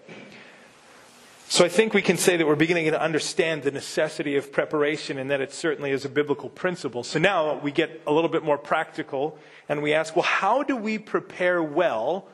So 1.54 1.64
I 1.64 1.68
think 1.68 1.94
we 1.94 2.02
can 2.02 2.16
say 2.16 2.36
that 2.36 2.44
we're 2.48 2.56
beginning 2.56 2.90
to 2.90 3.00
understand 3.00 3.62
the 3.62 3.70
necessity 3.70 4.34
of 4.34 4.50
preparation 4.50 5.18
and 5.20 5.30
that 5.30 5.40
it 5.40 5.52
certainly 5.52 5.92
is 5.92 6.04
a 6.04 6.08
biblical 6.08 6.48
principle. 6.48 7.04
So 7.04 7.20
now 7.20 7.60
we 7.60 7.70
get 7.70 8.02
a 8.08 8.12
little 8.12 8.28
bit 8.28 8.42
more 8.42 8.58
practical 8.58 9.38
and 9.68 9.80
we 9.80 9.94
ask, 9.94 10.16
well, 10.16 10.24
how 10.24 10.64
do 10.64 10.74
we 10.74 10.98
prepare 10.98 11.62
well 11.62 12.26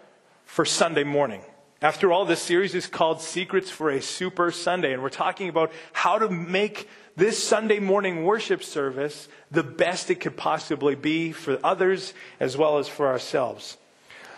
for 0.47 0.65
Sunday 0.65 1.05
morning? 1.05 1.43
After 1.83 2.11
all, 2.11 2.25
this 2.25 2.41
series 2.41 2.75
is 2.75 2.87
called 2.87 3.21
Secrets 3.21 3.71
for 3.71 3.91
a 3.91 4.01
Super 4.01 4.51
Sunday, 4.51 4.95
and 4.95 5.03
we're 5.03 5.11
talking 5.11 5.51
about 5.51 5.71
how 5.93 6.19
to 6.19 6.31
make 6.31 6.89
this 7.15 7.43
Sunday 7.43 7.79
morning 7.79 8.25
worship 8.25 8.65
service 8.65 9.29
the 9.51 9.63
best 9.63 10.11
it 10.11 10.21
could 10.21 10.39
possibly 10.39 10.95
be 10.95 11.31
for 11.33 11.59
others 11.63 12.15
as 12.41 12.57
well 12.57 12.79
as 12.79 12.89
for 12.89 13.09
ourselves. 13.09 13.77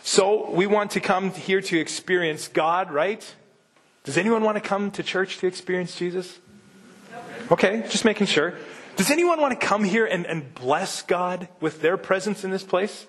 So 0.03 0.51
we 0.51 0.67
want 0.67 0.91
to 0.93 1.01
come 1.01 1.31
here 1.31 1.61
to 1.61 1.79
experience 1.79 2.49
God, 2.49 2.91
right? 2.91 3.33
Does 4.05 4.17
anyone 4.17 4.43
want 4.43 4.57
to 4.57 4.61
come 4.61 4.91
to 4.93 5.03
church 5.03 5.39
to 5.39 5.47
experience 5.47 5.95
Jesus? 5.97 6.39
Okay, 7.51 7.85
just 7.89 8.05
making 8.05 8.27
sure. 8.27 8.55
Does 8.97 9.11
anyone 9.11 9.41
want 9.41 9.59
to 9.59 9.67
come 9.67 9.85
here 9.85 10.07
and, 10.07 10.27
and 10.27 10.55
bless 10.55 11.03
God 11.03 11.49
with 11.61 11.81
their 11.81 11.97
presence 11.97 12.45
in 12.45 12.51
this 12.51 12.65
place? 12.65 13.07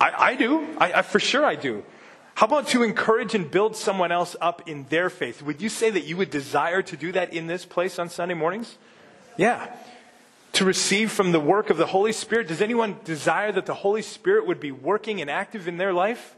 I, 0.00 0.12
I 0.30 0.34
do. 0.36 0.66
I, 0.78 0.92
I, 0.92 1.02
for 1.02 1.18
sure 1.18 1.44
I 1.44 1.54
do. 1.54 1.84
How 2.34 2.46
about 2.46 2.68
to 2.68 2.82
encourage 2.82 3.34
and 3.34 3.50
build 3.50 3.76
someone 3.76 4.10
else 4.10 4.36
up 4.40 4.68
in 4.68 4.86
their 4.88 5.10
faith? 5.10 5.42
Would 5.42 5.60
you 5.60 5.68
say 5.68 5.90
that 5.90 6.04
you 6.04 6.16
would 6.16 6.30
desire 6.30 6.82
to 6.82 6.96
do 6.96 7.12
that 7.12 7.32
in 7.32 7.46
this 7.46 7.64
place 7.64 7.98
on 7.98 8.08
Sunday 8.08 8.34
mornings? 8.34 8.76
Yeah. 9.36 9.74
To 10.54 10.64
receive 10.64 11.10
from 11.10 11.32
the 11.32 11.40
work 11.40 11.70
of 11.70 11.76
the 11.76 11.86
Holy 11.86 12.12
Spirit. 12.12 12.48
Does 12.48 12.60
anyone 12.60 12.96
desire 13.04 13.52
that 13.52 13.66
the 13.66 13.74
Holy 13.74 14.02
Spirit 14.02 14.46
would 14.46 14.60
be 14.60 14.72
working 14.72 15.20
and 15.20 15.30
active 15.30 15.68
in 15.68 15.76
their 15.78 15.92
life? 15.92 16.36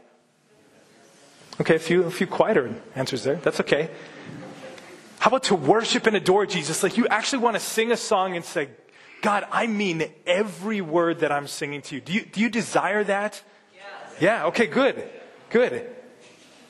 Okay, 1.61 1.75
a 1.75 1.79
few, 1.79 2.03
a 2.03 2.11
few 2.11 2.27
quieter 2.27 2.73
answers 2.95 3.23
there. 3.23 3.35
That's 3.35 3.59
okay. 3.61 3.89
How 5.19 5.29
about 5.29 5.43
to 5.43 5.55
worship 5.55 6.05
and 6.05 6.15
adore 6.15 6.45
Jesus? 6.45 6.83
Like 6.83 6.97
you 6.97 7.07
actually 7.07 7.39
want 7.39 7.55
to 7.55 7.59
sing 7.59 7.91
a 7.91 7.97
song 7.97 8.35
and 8.35 8.43
say, 8.43 8.69
God, 9.21 9.47
I 9.51 9.65
mean 9.65 10.07
every 10.27 10.81
word 10.81 11.19
that 11.19 11.31
I'm 11.31 11.47
singing 11.47 11.81
to 11.83 11.95
you. 11.95 12.01
Do 12.01 12.13
you, 12.13 12.25
do 12.25 12.41
you 12.41 12.49
desire 12.49 13.03
that? 13.05 13.41
Yes. 13.73 14.21
Yeah, 14.21 14.45
okay, 14.47 14.67
good. 14.67 15.09
Good. 15.49 15.89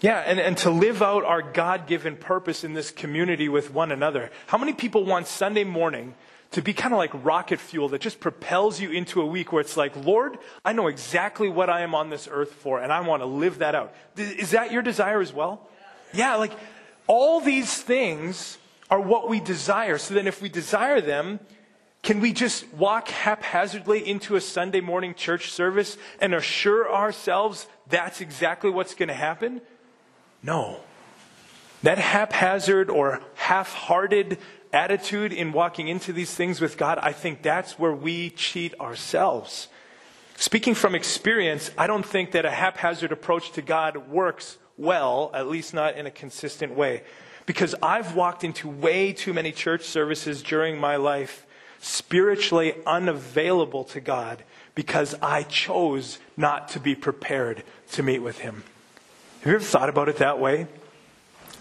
Yeah, 0.02 0.20
and, 0.20 0.40
and 0.40 0.58
to 0.60 0.70
live 0.70 1.02
out 1.02 1.26
our 1.26 1.42
God 1.42 1.88
given 1.88 2.16
purpose 2.16 2.64
in 2.64 2.74
this 2.74 2.92
community 2.92 3.50
with 3.50 3.74
one 3.74 3.92
another. 3.92 4.30
How 4.48 4.58
many 4.58 4.74
people 4.74 5.04
want 5.04 5.28
Sunday 5.28 5.64
morning 5.64 6.14
to 6.56 6.62
be 6.62 6.74
kind 6.74 6.94
of 6.94 6.98
like 6.98 7.12
rocket 7.26 7.60
fuel 7.60 7.90
that 7.90 8.00
just 8.00 8.22
propels 8.22 8.80
you 8.80 8.90
into 8.90 9.22
a 9.22 9.26
week 9.26 9.52
where 9.52 9.60
it's 9.60 9.76
like, 9.76 9.94
Lord, 10.06 10.38
I 10.64 10.72
know 10.72 10.88
exactly 10.88 11.50
what 11.50 11.70
I 11.70 11.82
am 11.82 11.94
on 11.94 12.10
this 12.10 12.30
earth 12.32 12.54
for, 12.54 12.80
and 12.80 12.94
I 12.94 13.02
want 13.02 13.22
to 13.22 13.26
live 13.26 13.58
that 13.58 13.76
out? 13.76 13.94
Is 14.16 14.52
that 14.52 14.72
your 14.72 14.82
desire 14.82 15.20
as 15.20 15.34
well? 15.34 15.68
Yeah, 16.14 16.36
like 16.36 16.54
all 17.08 17.42
these 17.42 17.82
things 17.82 18.58
are 18.90 19.02
what 19.02 19.30
we 19.30 19.42
desire. 19.42 19.98
So 19.98 20.14
then, 20.14 20.28
if 20.28 20.42
we 20.42 20.48
desire 20.48 21.02
them, 21.02 21.42
can 22.04 22.22
we 22.22 22.32
just 22.32 22.74
walk 22.74 23.10
haphazardly 23.10 24.08
into 24.08 24.38
a 24.38 24.42
Sunday 24.42 24.80
morning 24.80 25.14
church 25.14 25.52
service 25.52 25.98
and 26.22 26.34
assure 26.34 26.90
ourselves 26.90 27.68
that's 27.90 28.22
exactly 28.22 28.70
what's 28.70 28.96
going 28.96 29.10
to 29.10 29.14
happen? 29.14 29.60
No. 30.42 30.80
That 31.84 31.98
haphazard 31.98 32.90
or 32.90 33.20
half 33.34 33.74
hearted 33.74 34.38
attitude 34.76 35.34
in 35.34 35.52
walking 35.52 35.88
into 35.88 36.14
these 36.14 36.34
things 36.34 36.62
with 36.62 36.78
God, 36.78 37.00
I 37.02 37.14
think 37.14 37.42
that's 37.42 37.80
where 37.80 37.94
we 37.94 38.30
cheat 38.32 38.80
ourselves. 38.80 39.68
Speaking 40.38 40.76
from 40.76 40.96
experience, 40.96 41.72
I 41.78 41.88
don't 41.88 42.06
think 42.06 42.32
that 42.32 42.46
a 42.46 42.52
haphazard 42.52 43.12
approach 43.12 43.54
to 43.54 43.62
God 43.62 44.10
works 44.10 44.58
well, 44.78 45.32
at 45.34 45.48
least 45.48 45.74
not 45.74 45.96
in 45.96 46.06
a 46.06 46.12
consistent 46.12 46.76
way. 46.76 47.04
Because 47.46 47.74
I've 47.82 48.16
walked 48.16 48.44
into 48.44 48.68
way 48.68 49.14
too 49.14 49.34
many 49.34 49.52
church 49.52 49.84
services 49.84 50.44
during 50.44 50.78
my 50.78 50.98
life 50.98 51.46
spiritually 51.80 52.74
unavailable 52.86 53.84
to 53.86 54.02
God 54.02 54.44
because 54.74 55.16
I 55.22 55.44
chose 55.44 56.20
not 56.36 56.70
to 56.70 56.80
be 56.80 56.96
prepared 56.96 57.64
to 57.94 58.04
meet 58.04 58.20
with 58.20 58.40
Him. 58.40 58.64
Have 59.42 59.52
you 59.52 59.56
ever 59.56 59.64
thought 59.64 59.90
about 59.90 60.10
it 60.10 60.18
that 60.18 60.40
way? 60.40 60.68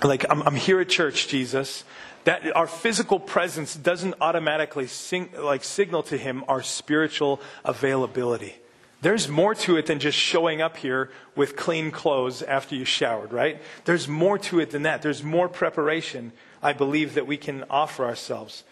Like, 0.02 0.24
I'm, 0.28 0.42
I'm 0.42 0.56
here 0.56 0.80
at 0.80 0.88
church, 0.88 1.28
Jesus. 1.28 1.84
That 2.24 2.56
our 2.56 2.66
physical 2.66 3.20
presence 3.20 3.74
doesn't 3.74 4.14
automatically 4.20 4.86
sing, 4.86 5.30
like 5.38 5.62
signal 5.62 6.02
to 6.04 6.16
Him 6.16 6.44
our 6.48 6.62
spiritual 6.62 7.40
availability. 7.64 8.56
There's 9.02 9.28
more 9.28 9.54
to 9.56 9.76
it 9.76 9.84
than 9.84 9.98
just 9.98 10.16
showing 10.16 10.62
up 10.62 10.78
here 10.78 11.10
with 11.36 11.56
clean 11.56 11.90
clothes 11.90 12.42
after 12.42 12.74
you 12.74 12.86
showered, 12.86 13.34
right? 13.34 13.60
There's 13.84 14.08
more 14.08 14.38
to 14.38 14.60
it 14.60 14.70
than 14.70 14.84
that. 14.84 15.02
There's 15.02 15.22
more 15.22 15.46
preparation, 15.46 16.32
I 16.62 16.72
believe, 16.72 17.12
that 17.12 17.26
we 17.26 17.36
can 17.36 17.64
offer 17.68 18.06
ourselves. 18.06 18.64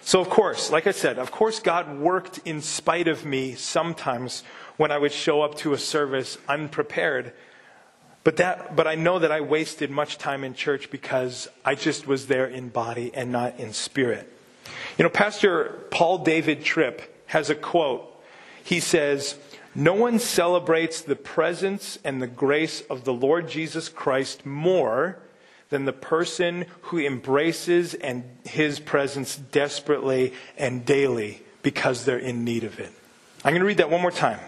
So, 0.00 0.20
of 0.20 0.30
course, 0.30 0.70
like 0.70 0.86
I 0.86 0.92
said, 0.92 1.18
of 1.18 1.30
course, 1.30 1.60
God 1.60 1.98
worked 1.98 2.38
in 2.46 2.62
spite 2.62 3.08
of 3.08 3.26
me 3.26 3.54
sometimes 3.54 4.44
when 4.78 4.90
I 4.90 4.96
would 4.96 5.12
show 5.12 5.42
up 5.42 5.56
to 5.56 5.74
a 5.74 5.78
service 5.78 6.38
unprepared. 6.48 7.34
But, 8.26 8.38
that, 8.38 8.74
but 8.74 8.88
I 8.88 8.96
know 8.96 9.20
that 9.20 9.30
I 9.30 9.40
wasted 9.40 9.88
much 9.88 10.18
time 10.18 10.42
in 10.42 10.54
church 10.54 10.90
because 10.90 11.46
I 11.64 11.76
just 11.76 12.08
was 12.08 12.26
there 12.26 12.46
in 12.46 12.70
body 12.70 13.12
and 13.14 13.30
not 13.30 13.60
in 13.60 13.72
spirit. 13.72 14.28
You 14.98 15.04
know, 15.04 15.10
Pastor 15.10 15.84
Paul 15.92 16.18
David 16.24 16.64
Tripp 16.64 17.02
has 17.26 17.50
a 17.50 17.54
quote. 17.54 18.20
He 18.64 18.80
says, 18.80 19.36
No 19.76 19.94
one 19.94 20.18
celebrates 20.18 21.02
the 21.02 21.14
presence 21.14 22.00
and 22.02 22.20
the 22.20 22.26
grace 22.26 22.80
of 22.90 23.04
the 23.04 23.12
Lord 23.12 23.48
Jesus 23.48 23.88
Christ 23.88 24.44
more 24.44 25.20
than 25.68 25.84
the 25.84 25.92
person 25.92 26.64
who 26.80 26.98
embraces 26.98 27.94
and 27.94 28.24
his 28.42 28.80
presence 28.80 29.36
desperately 29.36 30.32
and 30.58 30.84
daily 30.84 31.42
because 31.62 32.04
they're 32.04 32.18
in 32.18 32.42
need 32.42 32.64
of 32.64 32.80
it. 32.80 32.90
I'm 33.44 33.52
going 33.52 33.60
to 33.60 33.66
read 33.66 33.78
that 33.78 33.88
one 33.88 34.02
more 34.02 34.10
time. 34.10 34.40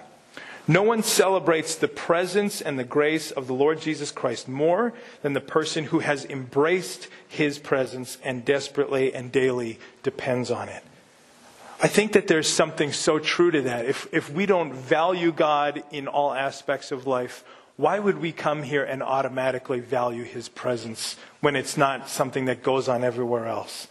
No 0.70 0.82
one 0.82 1.02
celebrates 1.02 1.74
the 1.74 1.88
presence 1.88 2.60
and 2.60 2.78
the 2.78 2.84
grace 2.84 3.30
of 3.30 3.46
the 3.46 3.54
Lord 3.54 3.80
Jesus 3.80 4.12
Christ 4.12 4.48
more 4.48 4.92
than 5.22 5.32
the 5.32 5.40
person 5.40 5.84
who 5.84 6.00
has 6.00 6.26
embraced 6.26 7.08
his 7.26 7.58
presence 7.58 8.18
and 8.22 8.44
desperately 8.44 9.14
and 9.14 9.32
daily 9.32 9.78
depends 10.02 10.50
on 10.50 10.68
it. 10.68 10.84
I 11.80 11.88
think 11.88 12.12
that 12.12 12.28
there's 12.28 12.48
something 12.48 12.92
so 12.92 13.18
true 13.18 13.50
to 13.50 13.62
that. 13.62 13.86
If, 13.86 14.08
if 14.12 14.30
we 14.30 14.44
don't 14.44 14.74
value 14.74 15.32
God 15.32 15.82
in 15.90 16.06
all 16.06 16.34
aspects 16.34 16.92
of 16.92 17.06
life, 17.06 17.44
why 17.76 17.98
would 17.98 18.18
we 18.18 18.32
come 18.32 18.62
here 18.62 18.84
and 18.84 19.02
automatically 19.02 19.80
value 19.80 20.24
his 20.24 20.50
presence 20.50 21.16
when 21.40 21.56
it's 21.56 21.78
not 21.78 22.10
something 22.10 22.44
that 22.44 22.62
goes 22.62 22.88
on 22.88 23.04
everywhere 23.04 23.46
else? 23.46 23.88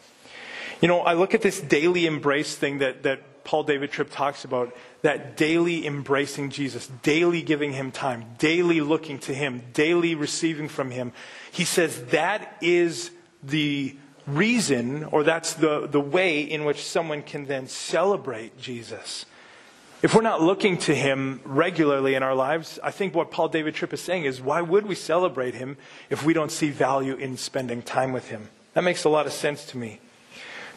You 0.80 0.90
know, 0.90 1.00
I 1.00 1.14
look 1.14 1.34
at 1.34 1.42
this 1.42 1.60
daily 1.60 2.06
embrace 2.06 2.56
thing 2.56 2.80
that, 2.80 3.02
that 3.04 3.24
Paul 3.48 3.64
David 3.64 3.92
Tripp 3.92 4.12
talks 4.12 4.44
about, 4.44 4.76
that 5.04 5.38
daily 5.38 5.88
embracing 5.88 6.50
Jesus, 6.50 6.88
daily 7.02 7.42
giving 7.42 7.72
him 7.72 7.92
time, 7.92 8.26
daily 8.38 8.82
looking 8.82 9.20
to 9.20 9.34
him, 9.34 9.64
daily 9.74 10.16
receiving 10.16 10.68
from 10.68 10.92
him. 10.92 11.14
He 11.50 11.64
says 11.64 12.04
that 12.08 12.58
is 12.62 13.10
the 13.42 13.96
reason, 14.28 15.06
or 15.06 15.24
that's 15.24 15.54
the, 15.54 15.88
the 15.88 16.02
way 16.02 16.42
in 16.42 16.66
which 16.66 16.84
someone 16.84 17.24
can 17.24 17.46
then 17.46 17.68
celebrate 17.68 18.60
Jesus. 18.60 19.26
If 20.02 20.14
we're 20.14 20.22
not 20.22 20.42
looking 20.42 20.78
to 20.80 20.94
him 20.94 21.40
regularly 21.46 22.16
in 22.16 22.24
our 22.24 22.36
lives, 22.36 22.80
I 22.84 22.92
think 22.92 23.16
what 23.16 23.32
Paul 23.32 23.48
David 23.48 23.76
Tripp 23.76 23.94
is 23.94 24.02
saying 24.02 24.26
is 24.26 24.42
why 24.42 24.62
would 24.62 24.86
we 24.86 24.94
celebrate 24.94 25.56
him 25.56 25.78
if 26.10 26.26
we 26.26 26.34
don't 26.34 26.52
see 26.52 26.70
value 26.70 27.16
in 27.16 27.38
spending 27.38 27.82
time 27.82 28.12
with 28.12 28.28
him? 28.28 28.50
That 28.74 28.84
makes 28.84 29.06
a 29.06 29.10
lot 29.10 29.26
of 29.26 29.32
sense 29.32 29.64
to 29.68 29.78
me. 29.78 30.02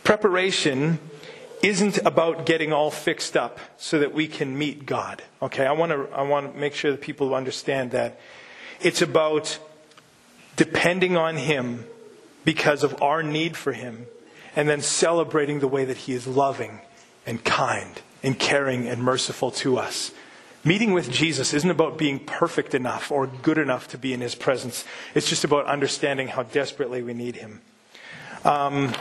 Preparation 0.05 1.01
isn't 1.63 1.99
about 1.99 2.47
getting 2.47 2.73
all 2.73 2.91
fixed 2.91 3.37
up 3.37 3.59
so 3.77 3.99
that 3.99 4.15
we 4.15 4.27
can 4.27 4.57
meet 4.57 4.87
God. 4.87 5.23
Okay, 5.43 5.67
I 5.67 5.73
want 5.73 5.93
to 5.93 6.09
I 6.15 6.23
want 6.23 6.55
to 6.55 6.59
make 6.59 6.75
sure 6.75 6.91
that 6.91 7.01
people 7.01 7.35
understand 7.35 7.91
that 7.91 8.19
it's 8.81 9.03
about 9.03 9.59
depending 10.57 11.17
on 11.17 11.37
him 11.37 11.85
because 12.45 12.83
of 12.83 13.01
our 13.03 13.23
need 13.23 13.57
for 13.57 13.73
Him, 13.73 14.07
and 14.57 14.69
then 14.69 14.81
celebrating 14.81 15.61
the 15.61 15.69
way 15.69 15.85
that 15.85 15.97
He 15.97 16.13
is 16.13 16.27
loving 16.27 16.81
and 17.27 17.45
kind 17.45 18.01
and 18.23 18.39
caring 18.39 18.89
and 18.89 19.03
merciful 19.03 19.51
to 19.51 19.79
us. 19.79 20.13
Meeting 20.63 20.93
with 20.93 21.11
Jesus 21.11 21.55
isn't 21.55 21.71
about 21.71 21.97
being 21.97 22.19
perfect 22.19 22.75
enough 22.75 23.11
or 23.11 23.27
good 23.27 23.57
enough 23.57 23.89
to 23.89 23.99
be 23.99 24.13
in 24.13 24.21
His 24.21 24.35
presence. 24.35 24.85
It's 25.15 25.29
just 25.29 25.45
about 25.45 25.67
understanding 25.67 26.29
how 26.29 26.43
desperately 26.43 27.03
we 27.03 27.15
need 27.15 27.37
Him. 27.37 27.61
Um, 28.45 28.95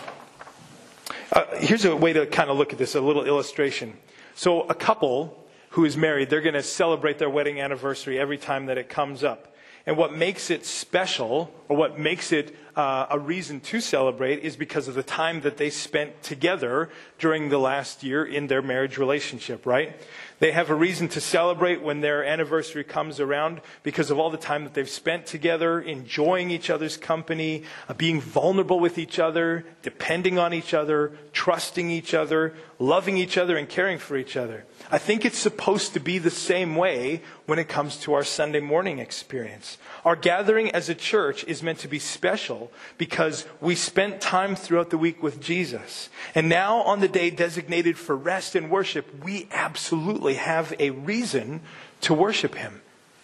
uh, 1.32 1.46
here's 1.58 1.86
a 1.86 1.96
way 1.96 2.14
to 2.14 2.26
kind 2.26 2.50
of 2.50 2.58
look 2.58 2.74
at 2.74 2.80
this 2.80 2.96
a 2.96 3.02
little 3.02 3.26
illustration. 3.26 3.94
So, 4.36 4.62
a 4.64 4.74
couple 4.74 5.48
who 5.72 5.86
is 5.86 5.96
married, 5.96 6.30
they're 6.30 6.42
going 6.42 6.56
to 6.56 6.64
celebrate 6.64 7.20
their 7.20 7.30
wedding 7.30 7.60
anniversary 7.60 8.20
every 8.20 8.38
time 8.38 8.66
that 8.66 8.78
it 8.78 8.90
comes 8.90 9.24
up. 9.24 9.56
And 9.86 9.98
what 9.98 10.14
makes 10.14 10.50
it 10.50 10.66
special, 10.66 11.54
or 11.68 11.78
what 11.78 12.00
makes 12.00 12.32
it 12.32 12.56
uh, 12.76 13.08
a 13.10 13.20
reason 13.20 13.60
to 13.62 13.80
celebrate, 13.80 14.40
is 14.40 14.56
because 14.56 14.88
of 14.88 14.96
the 14.96 15.04
time 15.04 15.42
that 15.42 15.58
they 15.58 15.70
spent 15.70 16.22
together 16.22 16.90
during 17.18 17.50
the 17.50 17.58
last 17.58 18.04
year 18.04 18.26
in 18.26 18.48
their 18.48 18.62
marriage 18.62 18.98
relationship, 18.98 19.66
right? 19.66 20.00
They 20.40 20.52
have 20.52 20.70
a 20.70 20.76
reason 20.76 21.10
to 21.10 21.22
celebrate 21.22 21.82
when 21.82 22.00
their 22.00 22.24
anniversary 22.24 22.86
comes 22.86 23.20
around 23.20 23.60
because 23.84 24.10
of 24.10 24.18
all 24.18 24.30
the 24.30 24.38
time 24.38 24.64
that 24.64 24.74
they've 24.74 24.90
spent 24.90 25.26
together, 25.26 25.82
enjoying 25.82 26.50
each 26.50 26.70
other's 26.70 26.96
company, 26.96 27.64
uh, 27.90 27.94
being 27.94 28.22
vulnerable 28.22 28.80
with 28.80 28.98
each 28.98 29.20
other, 29.20 29.66
depending 29.82 30.40
on 30.40 30.54
each 30.54 30.74
other, 30.74 31.12
trusting 31.34 31.92
each 31.92 32.14
other, 32.14 32.54
loving 32.80 33.18
each 33.18 33.38
other, 33.38 33.58
and 33.58 33.68
caring 33.68 33.98
for 33.98 34.16
each 34.16 34.38
other. 34.38 34.66
I 34.90 34.98
think 34.98 35.26
it's 35.26 35.38
supposed 35.38 35.94
to 35.94 36.00
be 36.00 36.18
the 36.18 36.32
same 36.32 36.76
way 36.76 37.22
when 37.46 37.60
it 37.60 37.68
comes 37.68 37.98
to 37.98 38.14
our 38.14 38.24
Sunday 38.24 38.62
morning 38.62 39.00
experience. 39.00 39.78
Our 40.06 40.16
gathering 40.16 40.72
as 40.72 40.88
a 40.88 40.96
church 40.96 41.44
is 41.46 41.62
meant 41.62 41.80
to 41.80 41.88
be 41.88 42.00
special 42.00 42.72
because 42.98 43.46
we 43.60 43.76
spent 43.76 44.22
time 44.22 44.56
throughout 44.56 44.90
the 44.90 44.98
week 44.98 45.22
with 45.22 45.42
Jesus. 45.42 46.10
And 46.34 46.48
now, 46.48 46.78
on 46.84 47.02
the 47.02 47.08
day 47.10 47.30
designated 47.30 47.98
for 47.98 48.16
rest 48.16 48.56
and 48.56 48.72
worship, 48.72 49.24
we 49.24 49.48
absolutely 49.52 50.29
have 50.36 50.74
a 50.80 50.90
reason 50.92 51.62
to 52.02 52.14
worship 52.14 52.56
Him 52.56 52.82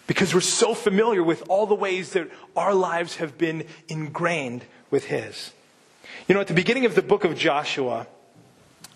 because 0.07 0.33
we're 0.33 0.41
so 0.41 0.73
familiar 0.73 1.23
with 1.23 1.43
all 1.49 1.65
the 1.65 1.75
ways 1.75 2.11
that 2.11 2.29
our 2.55 2.73
lives 2.73 3.17
have 3.17 3.37
been 3.37 3.65
ingrained 3.87 4.65
with 4.91 5.05
His. 5.05 5.51
You 6.27 6.35
know, 6.35 6.41
at 6.41 6.47
the 6.47 6.53
beginning 6.53 6.85
of 6.85 6.95
the 6.95 7.01
book 7.01 7.23
of 7.23 7.37
Joshua, 7.37 8.07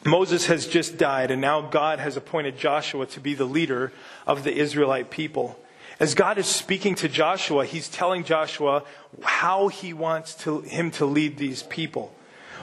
Moses 0.05 0.45
has 0.45 0.65
just 0.67 0.97
died, 0.97 1.31
and 1.31 1.41
now 1.41 1.61
God 1.61 1.99
has 1.99 2.15
appointed 2.15 2.57
Joshua 2.57 3.05
to 3.07 3.19
be 3.19 3.33
the 3.33 3.45
leader 3.45 3.91
of 4.25 4.43
the 4.43 4.55
Israelite 4.55 5.09
people. 5.09 5.59
As 5.99 6.15
God 6.15 6.37
is 6.37 6.47
speaking 6.47 6.95
to 6.95 7.09
Joshua, 7.09 7.65
he's 7.65 7.89
telling 7.89 8.23
Joshua 8.23 8.83
how 9.21 9.67
he 9.67 9.91
wants 9.91 10.33
to, 10.35 10.61
him 10.61 10.91
to 10.91 11.05
lead 11.05 11.37
these 11.37 11.63
people. 11.63 12.13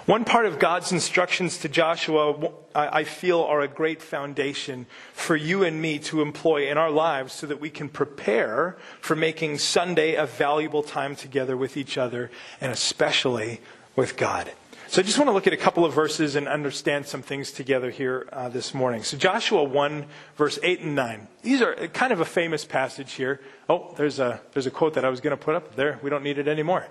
One 0.07 0.25
part 0.25 0.47
of 0.47 0.61
God's 0.61 0.93
instructions 0.93 1.59
to 1.59 1.69
Joshua, 1.69 2.53
I 2.77 3.03
feel, 3.03 3.43
are 3.43 3.61
a 3.61 3.67
great 3.67 4.01
foundation 4.01 4.87
for 5.13 5.35
you 5.35 5.65
and 5.65 5.83
me 5.83 5.99
to 5.99 6.23
employ 6.23 6.71
in 6.71 6.79
our 6.79 6.93
lives 6.93 7.33
so 7.33 7.49
that 7.49 7.61
we 7.61 7.71
can 7.71 7.89
prepare 7.89 8.77
for 9.01 9.17
making 9.17 9.59
Sunday 9.59 10.15
a 10.15 10.25
valuable 10.25 10.85
time 10.85 11.17
together 11.17 11.57
with 11.57 11.77
each 11.77 11.99
other 11.99 12.31
and 12.61 12.71
especially 12.71 13.61
with 13.97 14.17
God. 14.17 14.53
So 14.87 15.01
I 15.01 15.05
just 15.05 15.19
want 15.19 15.27
to 15.29 15.33
look 15.33 15.49
at 15.49 15.53
a 15.53 15.57
couple 15.57 15.85
of 15.85 15.93
verses 15.93 16.37
and 16.37 16.47
understand 16.47 17.07
some 17.07 17.21
things 17.21 17.51
together 17.51 17.91
here 17.91 18.29
uh, 18.33 18.49
this 18.49 18.73
morning. 18.73 19.03
So 19.03 19.17
Joshua 19.17 19.65
1, 19.65 20.07
verse 20.37 20.61
8 20.63 20.83
and 20.83 20.95
9. 20.95 21.27
These 21.43 21.61
are 21.61 21.75
kind 21.89 22.13
of 22.13 22.21
a 22.21 22.25
famous 22.25 22.65
passage 22.65 23.15
here. 23.15 23.41
Oh, 23.69 23.93
there's 23.97 24.21
a, 24.21 24.41
there's 24.53 24.67
a 24.67 24.71
quote 24.71 24.95
that 24.95 25.05
I 25.05 25.09
was 25.09 25.21
going 25.21 25.37
to 25.37 25.45
put 25.45 25.57
up 25.57 25.75
there. 25.75 25.99
We 26.05 26.11
don't 26.11 26.23
need 26.23 26.39
it 26.39 26.47
anymore. 26.47 26.87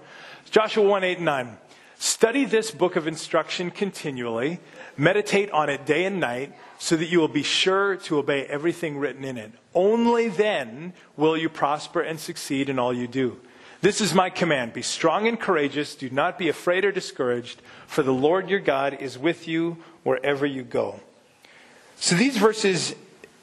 Joshua 0.51 0.85
1, 0.85 1.05
8 1.05 1.17
and 1.17 1.25
9. 1.25 1.57
Study 1.97 2.45
this 2.45 2.71
book 2.71 2.95
of 2.95 3.07
instruction 3.07 3.71
continually. 3.71 4.59
Meditate 4.97 5.51
on 5.51 5.69
it 5.69 5.85
day 5.85 6.05
and 6.05 6.19
night 6.19 6.53
so 6.77 6.95
that 6.95 7.07
you 7.07 7.19
will 7.19 7.27
be 7.27 7.43
sure 7.43 7.95
to 7.95 8.17
obey 8.17 8.45
everything 8.45 8.97
written 8.97 9.23
in 9.23 9.37
it. 9.37 9.51
Only 9.73 10.27
then 10.27 10.93
will 11.17 11.37
you 11.37 11.49
prosper 11.49 12.01
and 12.01 12.19
succeed 12.19 12.69
in 12.69 12.79
all 12.79 12.93
you 12.93 13.07
do. 13.07 13.39
This 13.81 14.01
is 14.01 14.13
my 14.13 14.29
command 14.29 14.73
Be 14.73 14.81
strong 14.81 15.27
and 15.27 15.39
courageous. 15.39 15.95
Do 15.95 16.09
not 16.09 16.37
be 16.39 16.49
afraid 16.49 16.85
or 16.85 16.91
discouraged, 16.91 17.61
for 17.87 18.03
the 18.03 18.13
Lord 18.13 18.49
your 18.49 18.59
God 18.59 18.95
is 18.99 19.17
with 19.17 19.47
you 19.47 19.77
wherever 20.03 20.45
you 20.45 20.63
go. 20.63 20.99
So 21.97 22.15
these 22.15 22.37
verses 22.37 22.95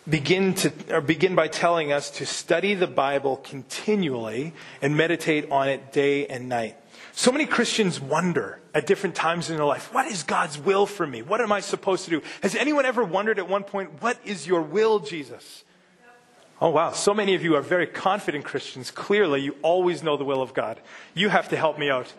begin, 0.08 0.54
to, 0.54 0.72
or 0.90 1.00
begin 1.00 1.34
by 1.34 1.48
telling 1.48 1.92
us 1.92 2.10
to 2.10 2.26
study 2.26 2.74
the 2.74 2.86
Bible 2.86 3.36
continually 3.36 4.52
and 4.80 4.96
meditate 4.96 5.50
on 5.50 5.68
it 5.68 5.92
day 5.92 6.26
and 6.26 6.48
night. 6.48 6.76
So 7.12 7.30
many 7.30 7.44
Christians 7.46 8.00
wonder 8.00 8.58
at 8.74 8.86
different 8.86 9.14
times 9.14 9.50
in 9.50 9.56
their 9.56 9.66
life, 9.66 9.92
what 9.92 10.06
is 10.06 10.22
God's 10.22 10.58
will 10.58 10.86
for 10.86 11.06
me? 11.06 11.20
What 11.20 11.40
am 11.40 11.52
I 11.52 11.60
supposed 11.60 12.04
to 12.06 12.10
do? 12.10 12.22
Has 12.42 12.54
anyone 12.54 12.86
ever 12.86 13.04
wondered 13.04 13.38
at 13.38 13.48
one 13.48 13.64
point, 13.64 14.02
what 14.02 14.18
is 14.24 14.46
your 14.46 14.62
will, 14.62 14.98
Jesus? 14.98 15.64
Oh, 16.60 16.70
wow. 16.70 16.92
So 16.92 17.12
many 17.12 17.34
of 17.34 17.42
you 17.42 17.56
are 17.56 17.60
very 17.60 17.86
confident 17.86 18.44
Christians. 18.44 18.90
Clearly, 18.90 19.42
you 19.42 19.56
always 19.62 20.02
know 20.02 20.16
the 20.16 20.24
will 20.24 20.40
of 20.40 20.54
God. 20.54 20.80
You 21.12 21.28
have 21.28 21.48
to 21.50 21.56
help 21.56 21.78
me 21.78 21.90
out. 21.90 22.12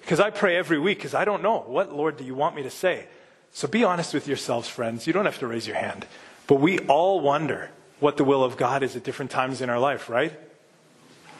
Because 0.00 0.20
I 0.20 0.30
pray 0.30 0.56
every 0.56 0.78
week 0.78 0.98
because 0.98 1.14
I 1.14 1.24
don't 1.24 1.42
know. 1.42 1.64
What, 1.66 1.92
Lord, 1.92 2.16
do 2.16 2.24
you 2.24 2.34
want 2.34 2.54
me 2.54 2.62
to 2.62 2.70
say? 2.70 3.06
So 3.52 3.66
be 3.66 3.82
honest 3.82 4.14
with 4.14 4.28
yourselves, 4.28 4.68
friends. 4.68 5.06
You 5.06 5.12
don't 5.12 5.24
have 5.24 5.38
to 5.40 5.46
raise 5.46 5.66
your 5.66 5.76
hand. 5.76 6.06
But 6.46 6.56
we 6.56 6.78
all 6.80 7.20
wonder 7.20 7.70
what 7.98 8.16
the 8.16 8.22
will 8.22 8.44
of 8.44 8.56
God 8.56 8.82
is 8.82 8.94
at 8.94 9.02
different 9.02 9.30
times 9.30 9.60
in 9.60 9.70
our 9.70 9.80
life, 9.80 10.08
right? 10.08 10.38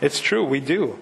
It's 0.00 0.18
true, 0.18 0.44
we 0.44 0.58
do. 0.58 0.98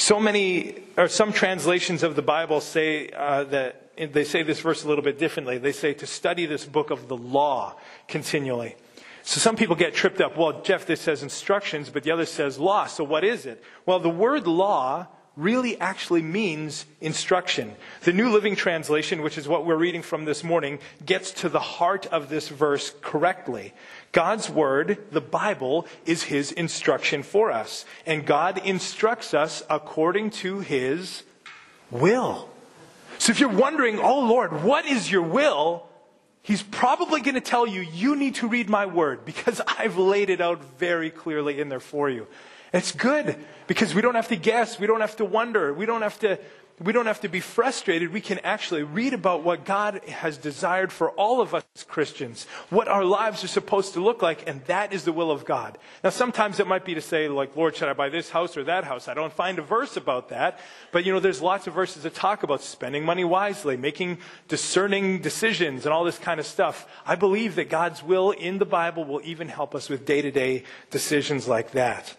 So 0.00 0.18
many, 0.18 0.76
or 0.96 1.08
some 1.08 1.30
translations 1.30 2.02
of 2.02 2.16
the 2.16 2.22
Bible 2.22 2.62
say 2.62 3.10
uh, 3.10 3.44
that 3.44 3.92
they 4.14 4.24
say 4.24 4.42
this 4.42 4.60
verse 4.60 4.82
a 4.82 4.88
little 4.88 5.04
bit 5.04 5.18
differently. 5.18 5.58
They 5.58 5.72
say 5.72 5.92
to 5.92 6.06
study 6.06 6.46
this 6.46 6.64
book 6.64 6.88
of 6.88 7.08
the 7.08 7.18
law 7.18 7.76
continually. 8.08 8.76
So 9.24 9.40
some 9.40 9.56
people 9.56 9.76
get 9.76 9.92
tripped 9.92 10.22
up. 10.22 10.38
Well, 10.38 10.62
Jeff, 10.62 10.86
this 10.86 11.02
says 11.02 11.22
instructions, 11.22 11.90
but 11.90 12.02
the 12.02 12.12
other 12.12 12.24
says 12.24 12.58
law. 12.58 12.86
So 12.86 13.04
what 13.04 13.24
is 13.24 13.44
it? 13.44 13.62
Well, 13.84 14.00
the 14.00 14.08
word 14.08 14.46
law 14.46 15.06
really 15.36 15.80
actually 15.80 16.22
means 16.22 16.86
instruction. 17.00 17.74
The 18.02 18.12
New 18.12 18.30
Living 18.30 18.56
Translation, 18.56 19.22
which 19.22 19.38
is 19.38 19.48
what 19.48 19.64
we're 19.64 19.76
reading 19.76 20.02
from 20.02 20.24
this 20.24 20.44
morning, 20.44 20.78
gets 21.04 21.30
to 21.32 21.48
the 21.48 21.60
heart 21.60 22.06
of 22.06 22.28
this 22.28 22.48
verse 22.48 22.92
correctly. 23.00 23.72
God's 24.12 24.50
Word, 24.50 24.98
the 25.12 25.20
Bible, 25.20 25.86
is 26.04 26.24
His 26.24 26.52
instruction 26.52 27.22
for 27.22 27.50
us. 27.50 27.84
And 28.06 28.26
God 28.26 28.58
instructs 28.64 29.34
us 29.34 29.62
according 29.70 30.30
to 30.30 30.60
His 30.60 31.22
will. 31.90 32.48
So 33.18 33.30
if 33.32 33.40
you're 33.40 33.50
wondering, 33.50 33.98
oh 33.98 34.20
Lord, 34.20 34.62
what 34.62 34.86
is 34.86 35.10
your 35.10 35.22
will? 35.22 35.86
He's 36.42 36.62
probably 36.62 37.20
going 37.20 37.34
to 37.34 37.40
tell 37.40 37.66
you, 37.66 37.82
you 37.82 38.16
need 38.16 38.36
to 38.36 38.48
read 38.48 38.70
my 38.70 38.86
word 38.86 39.24
because 39.24 39.60
I've 39.78 39.98
laid 39.98 40.30
it 40.30 40.40
out 40.40 40.64
very 40.78 41.10
clearly 41.10 41.60
in 41.60 41.68
there 41.68 41.80
for 41.80 42.08
you. 42.08 42.26
It's 42.72 42.92
good 42.92 43.36
because 43.66 43.94
we 43.94 44.00
don't 44.00 44.14
have 44.14 44.28
to 44.28 44.36
guess. 44.36 44.78
We 44.78 44.86
don't 44.86 45.00
have 45.00 45.16
to 45.16 45.24
wonder. 45.24 45.74
We 45.74 45.86
don't 45.86 46.02
have 46.02 46.18
to 46.20 46.38
we 46.82 46.94
don't 46.94 47.06
have 47.06 47.20
to 47.20 47.28
be 47.28 47.40
frustrated. 47.40 48.10
We 48.10 48.22
can 48.22 48.38
actually 48.38 48.84
read 48.84 49.12
about 49.12 49.42
what 49.42 49.66
God 49.66 50.02
has 50.08 50.38
desired 50.38 50.90
for 50.90 51.10
all 51.10 51.42
of 51.42 51.54
us 51.54 51.64
Christians, 51.86 52.46
what 52.70 52.88
our 52.88 53.04
lives 53.04 53.44
are 53.44 53.48
supposed 53.48 53.94
to 53.94 54.00
look 54.00 54.22
like, 54.22 54.48
and 54.48 54.64
that 54.64 54.92
is 54.94 55.04
the 55.04 55.12
will 55.12 55.30
of 55.30 55.44
God. 55.44 55.76
Now, 56.02 56.08
sometimes 56.08 56.58
it 56.58 56.66
might 56.66 56.86
be 56.86 56.94
to 56.94 57.02
say, 57.02 57.28
like, 57.28 57.54
Lord, 57.54 57.76
should 57.76 57.88
I 57.88 57.92
buy 57.92 58.08
this 58.08 58.30
house 58.30 58.56
or 58.56 58.64
that 58.64 58.84
house? 58.84 59.08
I 59.08 59.14
don't 59.14 59.32
find 59.32 59.58
a 59.58 59.62
verse 59.62 59.98
about 59.98 60.30
that. 60.30 60.58
But, 60.90 61.04
you 61.04 61.12
know, 61.12 61.20
there's 61.20 61.42
lots 61.42 61.66
of 61.66 61.74
verses 61.74 62.04
that 62.04 62.14
talk 62.14 62.42
about 62.42 62.62
spending 62.62 63.04
money 63.04 63.24
wisely, 63.24 63.76
making 63.76 64.18
discerning 64.48 65.20
decisions, 65.20 65.84
and 65.84 65.92
all 65.92 66.04
this 66.04 66.18
kind 66.18 66.40
of 66.40 66.46
stuff. 66.46 66.86
I 67.04 67.14
believe 67.14 67.56
that 67.56 67.68
God's 67.68 68.02
will 68.02 68.30
in 68.30 68.56
the 68.56 68.64
Bible 68.64 69.04
will 69.04 69.20
even 69.22 69.48
help 69.48 69.74
us 69.74 69.90
with 69.90 70.06
day 70.06 70.22
to 70.22 70.30
day 70.30 70.64
decisions 70.90 71.46
like 71.46 71.72
that. 71.72 72.16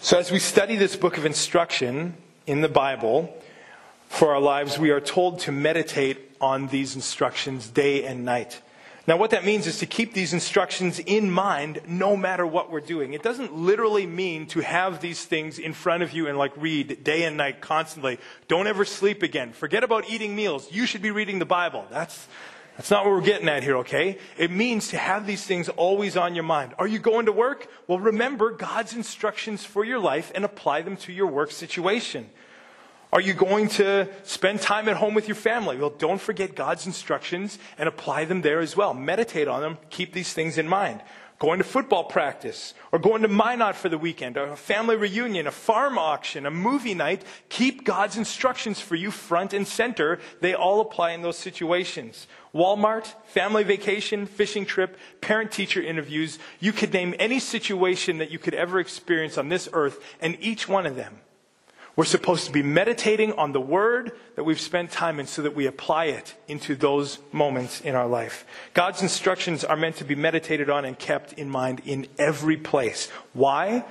So, 0.00 0.16
as 0.16 0.30
we 0.30 0.38
study 0.38 0.76
this 0.76 0.94
book 0.94 1.18
of 1.18 1.26
instruction 1.26 2.14
in 2.46 2.60
the 2.60 2.68
Bible 2.68 3.36
for 4.08 4.32
our 4.32 4.40
lives, 4.40 4.78
we 4.78 4.90
are 4.90 5.00
told 5.00 5.40
to 5.40 5.52
meditate 5.52 6.36
on 6.40 6.68
these 6.68 6.94
instructions 6.94 7.66
day 7.68 8.04
and 8.04 8.24
night. 8.24 8.62
Now, 9.08 9.16
what 9.16 9.30
that 9.30 9.44
means 9.44 9.66
is 9.66 9.80
to 9.80 9.86
keep 9.86 10.14
these 10.14 10.32
instructions 10.32 11.00
in 11.00 11.32
mind 11.32 11.80
no 11.88 12.16
matter 12.16 12.46
what 12.46 12.70
we're 12.70 12.78
doing. 12.78 13.12
It 13.12 13.24
doesn't 13.24 13.56
literally 13.56 14.06
mean 14.06 14.46
to 14.48 14.60
have 14.60 15.00
these 15.00 15.24
things 15.24 15.58
in 15.58 15.72
front 15.72 16.04
of 16.04 16.12
you 16.12 16.28
and 16.28 16.38
like 16.38 16.52
read 16.56 17.02
day 17.02 17.24
and 17.24 17.36
night 17.36 17.60
constantly. 17.60 18.20
Don't 18.46 18.68
ever 18.68 18.84
sleep 18.84 19.24
again. 19.24 19.52
Forget 19.52 19.82
about 19.82 20.08
eating 20.08 20.36
meals. 20.36 20.70
You 20.70 20.86
should 20.86 21.02
be 21.02 21.10
reading 21.10 21.40
the 21.40 21.44
Bible. 21.44 21.84
That's, 21.90 22.28
that's 22.78 22.92
not 22.92 23.04
what 23.04 23.10
we're 23.10 23.22
getting 23.22 23.48
at 23.48 23.64
here, 23.64 23.78
okay? 23.78 24.18
It 24.36 24.52
means 24.52 24.90
to 24.90 24.98
have 24.98 25.26
these 25.26 25.42
things 25.42 25.68
always 25.68 26.16
on 26.16 26.36
your 26.36 26.44
mind. 26.44 26.74
Are 26.78 26.86
you 26.86 27.00
going 27.00 27.26
to 27.26 27.32
work? 27.32 27.66
Well, 27.88 27.98
remember 27.98 28.52
God's 28.52 28.94
instructions 28.94 29.64
for 29.64 29.84
your 29.84 29.98
life 29.98 30.30
and 30.32 30.44
apply 30.44 30.82
them 30.82 30.96
to 30.98 31.12
your 31.12 31.26
work 31.26 31.50
situation. 31.50 32.30
Are 33.12 33.20
you 33.20 33.34
going 33.34 33.66
to 33.70 34.08
spend 34.22 34.60
time 34.60 34.88
at 34.88 34.96
home 34.96 35.14
with 35.14 35.26
your 35.26 35.34
family? 35.34 35.76
Well, 35.76 35.90
don't 35.90 36.20
forget 36.20 36.54
God's 36.54 36.86
instructions 36.86 37.58
and 37.78 37.88
apply 37.88 38.26
them 38.26 38.42
there 38.42 38.60
as 38.60 38.76
well. 38.76 38.94
Meditate 38.94 39.48
on 39.48 39.60
them. 39.60 39.78
Keep 39.90 40.12
these 40.12 40.32
things 40.32 40.56
in 40.56 40.68
mind 40.68 41.02
going 41.38 41.58
to 41.58 41.64
football 41.64 42.04
practice, 42.04 42.74
or 42.90 42.98
going 42.98 43.22
to 43.22 43.28
Minot 43.28 43.76
for 43.76 43.88
the 43.88 43.98
weekend, 43.98 44.36
or 44.36 44.48
a 44.48 44.56
family 44.56 44.96
reunion, 44.96 45.46
a 45.46 45.52
farm 45.52 45.96
auction, 45.96 46.46
a 46.46 46.50
movie 46.50 46.94
night, 46.94 47.22
keep 47.48 47.84
God's 47.84 48.16
instructions 48.16 48.80
for 48.80 48.96
you 48.96 49.10
front 49.10 49.52
and 49.52 49.66
center. 49.66 50.18
They 50.40 50.54
all 50.54 50.80
apply 50.80 51.12
in 51.12 51.22
those 51.22 51.38
situations. 51.38 52.26
Walmart, 52.54 53.06
family 53.26 53.64
vacation, 53.64 54.26
fishing 54.26 54.64
trip, 54.64 54.96
parent 55.20 55.52
teacher 55.52 55.82
interviews. 55.82 56.38
You 56.60 56.72
could 56.72 56.92
name 56.92 57.14
any 57.18 57.40
situation 57.40 58.18
that 58.18 58.30
you 58.30 58.38
could 58.38 58.54
ever 58.54 58.80
experience 58.80 59.38
on 59.38 59.48
this 59.48 59.68
earth, 59.72 60.00
and 60.20 60.36
each 60.40 60.68
one 60.68 60.86
of 60.86 60.96
them 60.96 61.20
we're 61.98 62.04
supposed 62.04 62.46
to 62.46 62.52
be 62.52 62.62
meditating 62.62 63.32
on 63.32 63.50
the 63.50 63.60
word 63.60 64.12
that 64.36 64.44
we've 64.44 64.60
spent 64.60 64.92
time 64.92 65.18
in 65.18 65.26
so 65.26 65.42
that 65.42 65.56
we 65.56 65.66
apply 65.66 66.04
it 66.04 66.32
into 66.46 66.76
those 66.76 67.18
moments 67.32 67.80
in 67.80 67.96
our 67.96 68.06
life. 68.06 68.46
God's 68.72 69.02
instructions 69.02 69.64
are 69.64 69.74
meant 69.74 69.96
to 69.96 70.04
be 70.04 70.14
meditated 70.14 70.70
on 70.70 70.84
and 70.84 70.96
kept 70.96 71.32
in 71.32 71.50
mind 71.50 71.82
in 71.84 72.06
every 72.16 72.56
place. 72.56 73.10
Why? 73.32 73.84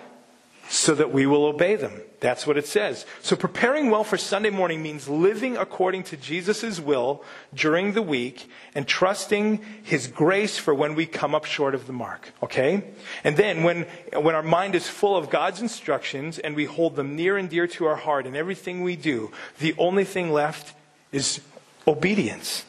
So 0.70 0.94
that 0.96 1.12
we 1.12 1.26
will 1.26 1.46
obey 1.46 1.76
them. 1.76 2.02
That's 2.20 2.48
what 2.48 2.58
it 2.58 2.66
says. 2.66 3.06
So 3.22 3.36
preparing 3.36 3.90
well 3.90 4.04
for 4.04 4.18
Sunday 4.18 4.50
morning 4.50 4.82
means 4.82 5.08
living 5.08 5.56
according 5.56 6.04
to 6.04 6.18
Jesus' 6.18 6.80
will 6.80 7.24
during 7.54 7.94
the 7.94 8.02
week 8.02 8.50
and 8.74 8.88
trusting 8.88 9.64
His 9.84 10.08
grace 10.08 10.58
for 10.58 10.74
when 10.74 10.96
we 10.96 11.06
come 11.06 11.36
up 11.36 11.46
short 11.46 11.76
of 11.76 11.86
the 11.86 11.94
mark. 11.94 12.32
Okay? 12.42 12.84
And 13.24 13.38
then 13.38 13.64
when, 13.64 13.84
when 14.14 14.36
our 14.36 14.44
mind 14.44 14.74
is 14.74 14.90
full 14.90 15.16
of 15.16 15.30
God's 15.30 15.62
instructions 15.62 16.40
and 16.40 16.56
we 16.56 16.66
hold 16.66 16.96
them 16.96 17.16
near 17.16 17.38
and 17.38 17.50
dear 17.50 17.68
to 17.68 17.86
our 17.86 17.96
heart 17.96 18.26
in 18.26 18.36
everything 18.36 18.82
we 18.82 18.96
do, 18.96 19.32
the 19.60 19.76
only 19.78 20.04
thing 20.04 20.32
left 20.32 20.74
is 21.12 21.42
obedience. 21.88 22.66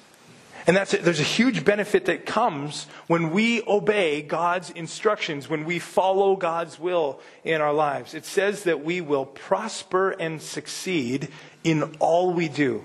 And 0.68 0.76
that's 0.76 0.92
there's 0.92 1.18
a 1.18 1.22
huge 1.22 1.64
benefit 1.64 2.04
that 2.04 2.26
comes 2.26 2.88
when 3.06 3.30
we 3.30 3.62
obey 3.66 4.20
God's 4.20 4.68
instructions, 4.68 5.48
when 5.48 5.64
we 5.64 5.78
follow 5.78 6.36
God's 6.36 6.78
will 6.78 7.20
in 7.42 7.62
our 7.62 7.72
lives. 7.72 8.12
It 8.12 8.26
says 8.26 8.64
that 8.64 8.84
we 8.84 9.00
will 9.00 9.24
prosper 9.24 10.10
and 10.10 10.42
succeed 10.42 11.28
in 11.64 11.96
all 12.00 12.34
we 12.34 12.48
do. 12.48 12.84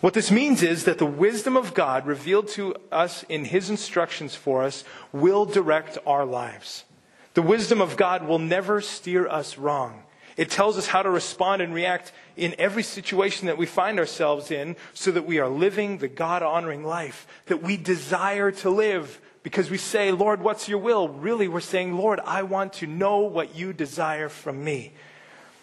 What 0.00 0.14
this 0.14 0.32
means 0.32 0.64
is 0.64 0.82
that 0.82 0.98
the 0.98 1.06
wisdom 1.06 1.56
of 1.56 1.74
God 1.74 2.06
revealed 2.06 2.48
to 2.48 2.74
us 2.90 3.24
in 3.28 3.44
His 3.44 3.70
instructions 3.70 4.34
for 4.34 4.64
us 4.64 4.82
will 5.12 5.44
direct 5.44 5.98
our 6.08 6.24
lives. 6.24 6.84
The 7.34 7.42
wisdom 7.42 7.80
of 7.80 7.96
God 7.96 8.26
will 8.26 8.40
never 8.40 8.80
steer 8.80 9.28
us 9.28 9.56
wrong. 9.56 10.02
It 10.36 10.50
tells 10.50 10.76
us 10.76 10.86
how 10.86 11.02
to 11.02 11.10
respond 11.10 11.62
and 11.62 11.72
react 11.72 12.12
in 12.36 12.54
every 12.58 12.82
situation 12.82 13.46
that 13.46 13.56
we 13.56 13.66
find 13.66 13.98
ourselves 13.98 14.50
in 14.50 14.76
so 14.92 15.10
that 15.12 15.26
we 15.26 15.38
are 15.38 15.48
living 15.48 15.98
the 15.98 16.08
God 16.08 16.42
honoring 16.42 16.84
life 16.84 17.26
that 17.46 17.62
we 17.62 17.76
desire 17.76 18.50
to 18.52 18.70
live. 18.70 19.20
Because 19.42 19.70
we 19.70 19.78
say, 19.78 20.10
Lord, 20.10 20.42
what's 20.42 20.68
your 20.68 20.78
will? 20.78 21.08
Really, 21.08 21.46
we're 21.46 21.60
saying, 21.60 21.96
Lord, 21.96 22.20
I 22.24 22.42
want 22.42 22.74
to 22.74 22.86
know 22.86 23.20
what 23.20 23.54
you 23.54 23.72
desire 23.72 24.28
from 24.28 24.62
me. 24.62 24.92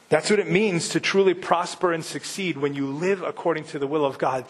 That's 0.09 0.29
what 0.29 0.39
it 0.39 0.49
means 0.49 0.89
to 0.89 0.99
truly 0.99 1.33
prosper 1.33 1.91
and 1.91 2.05
succeed 2.05 2.57
when 2.57 2.75
you 2.75 2.87
live 2.87 3.23
according 3.23 3.65
to 3.65 3.79
the 3.79 3.87
will 3.87 4.05
of 4.05 4.17
God. 4.17 4.45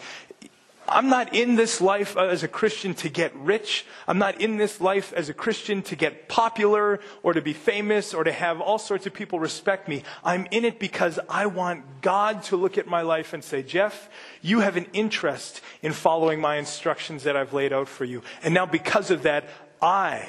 I'm 0.86 1.08
not 1.08 1.34
in 1.34 1.54
this 1.56 1.80
life 1.80 2.16
uh, 2.16 2.26
as 2.26 2.42
a 2.42 2.48
Christian 2.48 2.94
to 2.94 3.08
get 3.08 3.34
rich. 3.36 3.86
I'm 4.06 4.18
not 4.18 4.40
in 4.40 4.58
this 4.58 4.80
life 4.80 5.12
as 5.14 5.28
a 5.28 5.34
Christian 5.34 5.82
to 5.82 5.96
get 5.96 6.28
popular 6.28 7.00
or 7.22 7.32
to 7.32 7.40
be 7.40 7.52
famous 7.52 8.12
or 8.12 8.24
to 8.24 8.32
have 8.32 8.60
all 8.60 8.78
sorts 8.78 9.06
of 9.06 9.14
people 9.14 9.40
respect 9.40 9.88
me. 9.88 10.02
I'm 10.22 10.46
in 10.50 10.64
it 10.64 10.78
because 10.78 11.18
I 11.28 11.46
want 11.46 12.02
God 12.02 12.42
to 12.44 12.56
look 12.56 12.76
at 12.76 12.86
my 12.86 13.02
life 13.02 13.32
and 13.32 13.42
say, 13.42 13.62
Jeff, 13.62 14.08
you 14.42 14.60
have 14.60 14.76
an 14.76 14.86
interest 14.92 15.62
in 15.82 15.92
following 15.92 16.40
my 16.40 16.56
instructions 16.56 17.22
that 17.22 17.36
I've 17.36 17.52
laid 17.52 17.72
out 17.72 17.88
for 17.88 18.04
you. 18.04 18.22
And 18.42 18.52
now 18.52 18.66
because 18.66 19.10
of 19.10 19.22
that, 19.22 19.48
I 19.80 20.28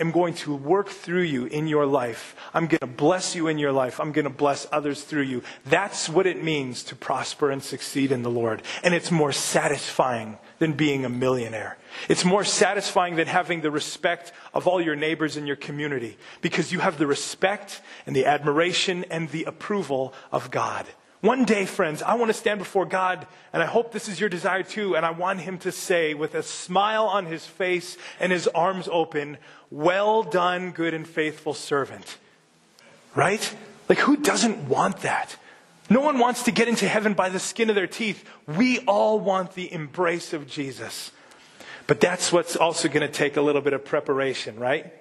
am 0.00 0.10
going 0.10 0.34
to 0.34 0.54
work 0.54 0.88
through 0.88 1.22
you 1.22 1.46
in 1.46 1.68
your 1.68 1.86
life. 1.86 2.34
I'm 2.52 2.66
going 2.66 2.80
to 2.80 2.86
bless 2.86 3.34
you 3.34 3.48
in 3.48 3.58
your 3.58 3.72
life. 3.72 4.00
I'm 4.00 4.12
going 4.12 4.24
to 4.24 4.30
bless 4.30 4.66
others 4.72 5.02
through 5.02 5.22
you. 5.22 5.42
That's 5.66 6.08
what 6.08 6.26
it 6.26 6.42
means 6.42 6.82
to 6.84 6.96
prosper 6.96 7.50
and 7.50 7.62
succeed 7.62 8.10
in 8.10 8.22
the 8.22 8.30
Lord. 8.30 8.62
And 8.82 8.94
it's 8.94 9.10
more 9.10 9.32
satisfying 9.32 10.38
than 10.58 10.72
being 10.72 11.04
a 11.04 11.08
millionaire. 11.08 11.76
It's 12.08 12.24
more 12.24 12.44
satisfying 12.44 13.16
than 13.16 13.28
having 13.28 13.60
the 13.60 13.70
respect 13.70 14.32
of 14.52 14.66
all 14.66 14.80
your 14.80 14.96
neighbors 14.96 15.36
in 15.36 15.46
your 15.46 15.56
community 15.56 16.16
because 16.40 16.72
you 16.72 16.80
have 16.80 16.98
the 16.98 17.06
respect 17.06 17.80
and 18.06 18.16
the 18.16 18.26
admiration 18.26 19.04
and 19.10 19.28
the 19.28 19.44
approval 19.44 20.12
of 20.32 20.50
God. 20.50 20.86
One 21.24 21.46
day, 21.46 21.64
friends, 21.64 22.02
I 22.02 22.16
want 22.16 22.28
to 22.28 22.34
stand 22.34 22.58
before 22.58 22.84
God, 22.84 23.26
and 23.54 23.62
I 23.62 23.66
hope 23.66 23.92
this 23.92 24.10
is 24.10 24.20
your 24.20 24.28
desire 24.28 24.62
too, 24.62 24.94
and 24.94 25.06
I 25.06 25.10
want 25.10 25.40
Him 25.40 25.56
to 25.60 25.72
say, 25.72 26.12
with 26.12 26.34
a 26.34 26.42
smile 26.42 27.06
on 27.06 27.24
His 27.24 27.46
face 27.46 27.96
and 28.20 28.30
His 28.30 28.46
arms 28.48 28.90
open, 28.92 29.38
Well 29.74 30.22
done, 30.22 30.70
good 30.70 30.94
and 30.94 31.04
faithful 31.04 31.52
servant. 31.52 32.18
Right? 33.16 33.56
Like, 33.88 33.98
who 33.98 34.16
doesn't 34.16 34.68
want 34.68 34.98
that? 34.98 35.36
No 35.90 35.98
one 35.98 36.20
wants 36.20 36.44
to 36.44 36.52
get 36.52 36.68
into 36.68 36.86
heaven 36.86 37.14
by 37.14 37.28
the 37.28 37.40
skin 37.40 37.70
of 37.70 37.74
their 37.74 37.88
teeth. 37.88 38.24
We 38.46 38.78
all 38.86 39.18
want 39.18 39.54
the 39.54 39.72
embrace 39.72 40.32
of 40.32 40.46
Jesus. 40.46 41.10
But 41.88 42.00
that's 42.00 42.32
what's 42.32 42.54
also 42.54 42.86
going 42.86 43.00
to 43.00 43.12
take 43.12 43.36
a 43.36 43.40
little 43.40 43.60
bit 43.60 43.72
of 43.72 43.84
preparation, 43.84 44.60
right? 44.60 44.94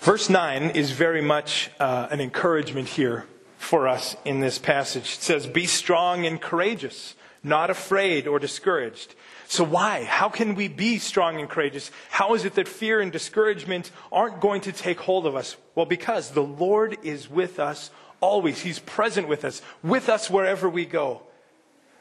Verse 0.00 0.30
9 0.30 0.70
is 0.70 0.90
very 0.92 1.20
much 1.20 1.70
uh, 1.78 2.08
an 2.10 2.22
encouragement 2.22 2.88
here 2.88 3.26
for 3.58 3.86
us 3.86 4.16
in 4.24 4.40
this 4.40 4.58
passage. 4.58 5.16
It 5.16 5.22
says, 5.22 5.46
Be 5.46 5.66
strong 5.66 6.24
and 6.24 6.40
courageous, 6.40 7.14
not 7.44 7.68
afraid 7.68 8.26
or 8.26 8.38
discouraged. 8.38 9.14
So, 9.52 9.64
why? 9.64 10.04
How 10.04 10.30
can 10.30 10.54
we 10.54 10.68
be 10.68 10.96
strong 10.96 11.38
and 11.38 11.46
courageous? 11.46 11.90
How 12.08 12.32
is 12.32 12.46
it 12.46 12.54
that 12.54 12.66
fear 12.66 13.02
and 13.02 13.12
discouragement 13.12 13.90
aren't 14.10 14.40
going 14.40 14.62
to 14.62 14.72
take 14.72 14.98
hold 14.98 15.26
of 15.26 15.36
us? 15.36 15.58
Well, 15.74 15.84
because 15.84 16.30
the 16.30 16.42
Lord 16.42 16.96
is 17.02 17.28
with 17.28 17.60
us 17.60 17.90
always. 18.22 18.62
He's 18.62 18.78
present 18.78 19.28
with 19.28 19.44
us, 19.44 19.60
with 19.82 20.08
us 20.08 20.30
wherever 20.30 20.70
we 20.70 20.86
go. 20.86 21.20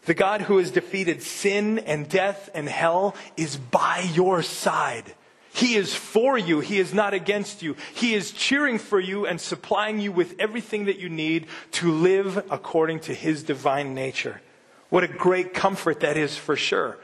The 0.05 0.13
God 0.13 0.43
who 0.43 0.59
has 0.59 0.71
defeated 0.71 1.23
sin 1.23 1.79
and 1.79 2.07
death 2.07 2.49
and 2.53 2.69
hell 2.69 3.15
is 3.35 3.57
by 3.57 4.09
your 4.13 4.43
side. 4.43 5.13
He 5.51 5.75
is 5.75 5.93
for 5.93 6.37
you. 6.37 6.61
He 6.61 6.79
is 6.79 6.93
not 6.93 7.13
against 7.13 7.61
you. 7.61 7.75
He 7.93 8.13
is 8.13 8.31
cheering 8.31 8.79
for 8.79 8.97
you 8.97 9.25
and 9.27 9.41
supplying 9.41 9.99
you 9.99 10.13
with 10.13 10.39
everything 10.39 10.85
that 10.85 10.99
you 10.99 11.09
need 11.09 11.47
to 11.73 11.91
live 11.91 12.45
according 12.49 13.01
to 13.01 13.13
His 13.13 13.43
divine 13.43 13.93
nature. 13.93 14.39
What 14.87 15.03
a 15.03 15.09
great 15.09 15.53
comfort 15.53 15.99
that 15.99 16.15
is 16.15 16.37
for 16.37 16.55
sure. 16.55 16.97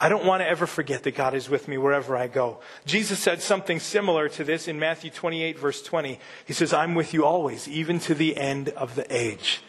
I 0.00 0.08
don't 0.08 0.24
want 0.24 0.42
to 0.42 0.48
ever 0.48 0.66
forget 0.66 1.04
that 1.04 1.14
God 1.14 1.34
is 1.34 1.48
with 1.48 1.68
me 1.68 1.78
wherever 1.78 2.16
I 2.16 2.26
go. 2.26 2.60
Jesus 2.84 3.18
said 3.18 3.40
something 3.40 3.78
similar 3.78 4.28
to 4.30 4.44
this 4.44 4.68
in 4.68 4.78
Matthew 4.78 5.10
28, 5.10 5.58
verse 5.58 5.82
20. 5.82 6.18
He 6.44 6.52
says, 6.52 6.72
I'm 6.72 6.94
with 6.94 7.14
you 7.14 7.24
always, 7.24 7.68
even 7.68 8.00
to 8.00 8.14
the 8.14 8.36
end 8.36 8.70
of 8.70 8.96
the 8.96 9.06
age. 9.14 9.62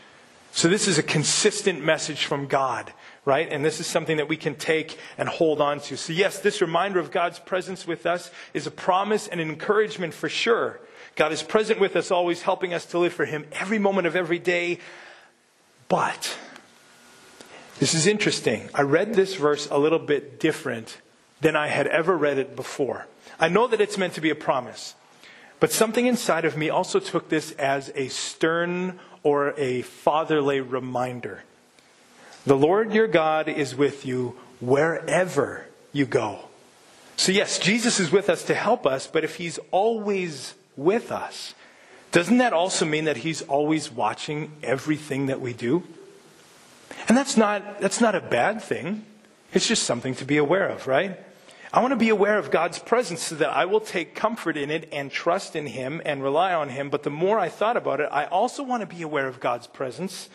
So, 0.52 0.68
this 0.70 0.88
is 0.88 0.98
a 0.98 1.04
consistent 1.04 1.84
message 1.84 2.26
from 2.26 2.48
God 2.48 2.92
right? 3.26 3.52
And 3.52 3.66
this 3.66 3.80
is 3.80 3.88
something 3.88 4.18
that 4.18 4.30
we 4.30 4.38
can 4.38 4.56
take 4.56 4.98
and 5.18 5.28
hold 5.28 5.60
on 5.60 5.80
to. 5.82 5.98
So, 5.98 6.14
yes, 6.14 6.40
this 6.40 6.62
reminder 6.62 7.00
of 7.00 7.12
God's 7.12 7.40
presence 7.40 7.86
with 7.86 8.06
us 8.06 8.32
is 8.54 8.68
a 8.68 8.72
promise 8.72 9.28
and 9.28 9.42
an 9.42 9.50
encouragement 9.50 10.14
for 10.14 10.30
sure. 10.30 10.80
God 11.16 11.32
is 11.32 11.42
present 11.42 11.80
with 11.80 11.96
us, 11.96 12.12
always 12.12 12.44
helping 12.44 12.74
us 12.74 12.86
to 12.88 13.00
live 13.00 13.14
for 13.14 13.26
Him 13.26 13.46
every 13.52 13.80
moment 13.80 14.06
of 14.06 14.16
every 14.16 14.40
day. 14.40 14.80
But, 15.88 16.38
this 17.80 17.94
is 17.94 18.08
interesting. 18.08 18.70
I 18.74 18.84
read 18.84 19.14
this 19.14 19.36
verse 19.36 19.68
a 19.70 19.78
little 19.78 20.00
bit 20.00 20.40
different 20.40 20.98
than 21.42 21.56
I 21.56 21.68
had 21.68 21.88
ever 21.88 22.16
read 22.16 22.38
it 22.38 22.56
before. 22.56 23.08
I 23.40 23.50
know 23.50 23.68
that 23.68 23.82
it's 23.82 23.98
meant 23.98 24.14
to 24.14 24.22
be 24.22 24.30
a 24.30 24.36
promise, 24.36 24.96
but 25.60 25.72
something 25.72 26.06
inside 26.06 26.46
of 26.46 26.56
me 26.56 26.70
also 26.70 27.00
took 27.00 27.30
this 27.30 27.52
as 27.54 27.92
a 27.96 28.08
stern 28.08 29.00
or 29.24 29.54
a 29.58 29.82
fatherly 29.82 30.62
reminder. 30.62 31.44
The 32.46 32.56
Lord 32.56 32.94
your 32.94 33.08
God 33.08 33.50
is 33.50 33.76
with 33.76 34.06
you 34.06 34.38
wherever 34.62 35.66
you 35.92 36.06
go. 36.06 36.40
So, 37.18 37.32
yes, 37.32 37.60
Jesus 37.60 38.00
is 38.00 38.12
with 38.12 38.30
us 38.30 38.44
to 38.44 38.54
help 38.54 38.86
us, 38.86 39.08
but 39.08 39.24
if 39.24 39.38
he's 39.38 39.60
always 39.72 40.54
with 40.78 41.12
us, 41.12 41.54
doesn't 42.12 42.38
that 42.38 42.54
also 42.54 42.86
mean 42.86 43.06
that 43.06 43.18
he's 43.18 43.42
always 43.42 43.92
watching 43.92 44.52
everything 44.64 45.26
that 45.26 45.42
we 45.42 45.54
do? 45.54 45.84
And 47.08 47.18
that's 47.18 47.38
not, 47.38 47.80
that's 47.80 48.02
not 48.02 48.16
a 48.16 48.22
bad 48.22 48.62
thing. 48.62 49.06
It's 49.54 49.68
just 49.68 49.84
something 49.84 50.16
to 50.16 50.26
be 50.26 50.38
aware 50.38 50.68
of, 50.68 50.88
right? 50.88 51.20
I 51.74 51.82
want 51.82 51.92
to 51.92 51.98
be 51.98 52.10
aware 52.10 52.38
of 52.38 52.52
God's 52.52 52.80
presence 52.80 53.22
so 53.22 53.36
that 53.36 53.50
I 53.50 53.66
will 53.66 53.82
take 53.82 54.16
comfort 54.16 54.56
in 54.56 54.72
it 54.72 54.88
and 54.92 55.12
trust 55.12 55.56
in 55.56 55.68
Him 55.68 56.02
and 56.06 56.24
rely 56.24 56.54
on 56.54 56.70
Him. 56.70 56.90
But 56.90 57.04
the 57.04 57.10
more 57.10 57.38
I 57.38 57.50
thought 57.50 57.76
about 57.76 58.00
it, 58.00 58.08
I 58.12 58.26
also 58.26 58.64
want 58.64 58.82
to 58.82 58.96
be 58.96 59.02
aware 59.02 59.28
of 59.28 59.40
God's 59.40 59.68
presence 59.68 60.30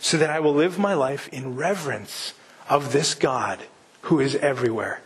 so 0.00 0.18
that 0.18 0.30
I 0.30 0.40
will 0.40 0.54
live 0.54 0.78
my 0.78 0.94
life 0.94 1.28
in 1.32 1.56
reverence 1.56 2.34
of 2.68 2.92
this 2.92 3.14
God 3.14 3.60
who 4.02 4.20
is 4.20 4.36
everywhere. 4.36 5.00